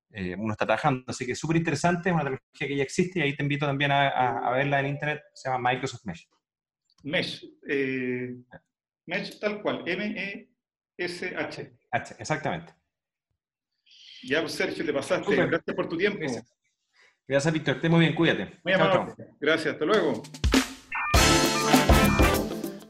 eh, 0.10 0.36
uno 0.38 0.52
está 0.52 0.66
trabajando. 0.66 1.06
Así 1.08 1.26
que 1.26 1.32
es 1.32 1.40
súper 1.40 1.56
interesante, 1.56 2.10
es 2.10 2.14
una 2.14 2.24
tecnología 2.24 2.68
que 2.68 2.76
ya 2.76 2.84
existe 2.84 3.20
y 3.20 3.22
ahí 3.22 3.34
te 3.34 3.44
invito 3.44 3.66
también 3.66 3.92
a, 3.92 4.10
a, 4.40 4.52
verla 4.52 4.82
en 4.82 4.88
internet, 4.88 5.22
se 5.34 5.50
llama 5.50 5.72
Microsoft 5.72 6.04
Mesh. 6.04 6.28
Mesh. 7.04 7.46
Mesh 9.06 9.40
tal 9.40 9.62
cual, 9.62 9.84
M-E-S-H. 9.86 11.74
H, 11.92 12.16
exactamente. 12.18 12.74
Ya, 14.24 14.42
pues, 14.42 14.54
Sergio, 14.54 14.86
te 14.86 14.94
pasaste. 14.94 15.36
Gracias 15.36 15.76
por 15.76 15.90
tu 15.90 15.98
tiempo. 15.98 16.26
Gracias, 17.28 17.54
Víctor. 17.54 17.76
Esté 17.76 17.90
muy 17.90 18.02
bien, 18.02 18.16
cuídate. 18.16 18.60
Muy 18.64 18.74
amable. 18.74 19.14
Gracias, 19.40 19.74
hasta 19.74 19.86
luego. 19.86 20.24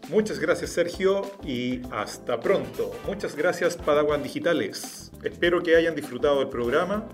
Muchas 0.10 0.38
gracias, 0.38 0.70
Sergio, 0.70 1.24
y 1.44 1.82
hasta 1.92 2.40
pronto. 2.40 2.92
Muchas 3.08 3.36
gracias, 3.36 3.76
Padawan 3.76 4.22
Digitales. 4.22 5.12
Espero 5.24 5.64
que 5.64 5.76
hayan 5.76 5.96
disfrutado 5.96 6.40
del 6.40 6.50
programa. 6.50 7.10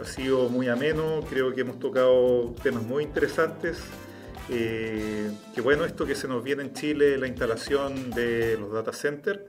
Ha 0.00 0.04
sido 0.04 0.48
muy 0.48 0.68
ameno, 0.68 1.22
creo 1.28 1.52
que 1.52 1.62
hemos 1.62 1.80
tocado 1.80 2.54
temas 2.62 2.84
muy 2.84 3.02
interesantes 3.02 3.82
Eh, 4.48 5.16
bueno 5.66 5.84
esto 5.84 6.06
que 6.06 6.14
se 6.14 6.28
nos 6.28 6.44
viene 6.44 6.62
en 6.62 6.72
Chile, 6.74 7.18
la 7.18 7.26
instalación 7.26 8.12
de 8.12 8.56
los 8.56 8.72
data 8.72 8.92
centers 8.92 9.40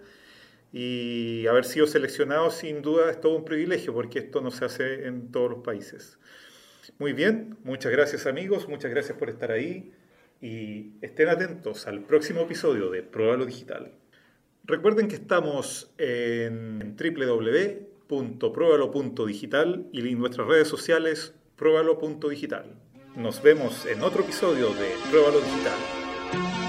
y 0.74 1.46
haber 1.46 1.66
sido 1.66 1.86
seleccionado 1.86 2.50
sin 2.50 2.82
duda 2.82 3.12
es 3.12 3.22
todo 3.22 3.36
un 3.36 3.46
privilegio 3.46 3.94
porque 3.94 4.18
esto 4.18 4.42
no 4.42 4.50
se 4.50 4.66
hace 4.66 5.06
en 5.06 5.32
todos 5.32 5.52
los 5.52 5.60
países. 5.60 6.18
Muy 6.98 7.14
bien, 7.14 7.56
muchas 7.64 7.92
gracias 7.92 8.26
amigos, 8.26 8.68
muchas 8.68 8.90
gracias 8.90 9.16
por 9.16 9.30
estar 9.30 9.52
ahí 9.52 9.94
y 10.42 10.94
estén 11.02 11.30
atentos 11.30 11.86
al 11.86 12.02
próximo 12.02 12.42
episodio 12.42 12.90
de 12.90 13.04
Pruébalo 13.04 13.46
Digital. 13.46 13.92
Recuerden 14.64 15.08
que 15.08 15.18
estamos 15.18 15.92
en 16.00 16.96
www.pruébalo.digital 16.98 19.86
y 19.92 20.10
en 20.10 20.20
nuestras 20.20 20.48
redes 20.48 20.68
sociales 20.68 21.36
pruébalo.digital. 21.56 22.87
Nos 23.18 23.42
vemos 23.42 23.88
en 23.88 24.04
otro 24.04 24.22
episodio 24.22 24.70
de 24.76 24.94
Pruébalo 25.10 25.40
Digital. 25.40 26.67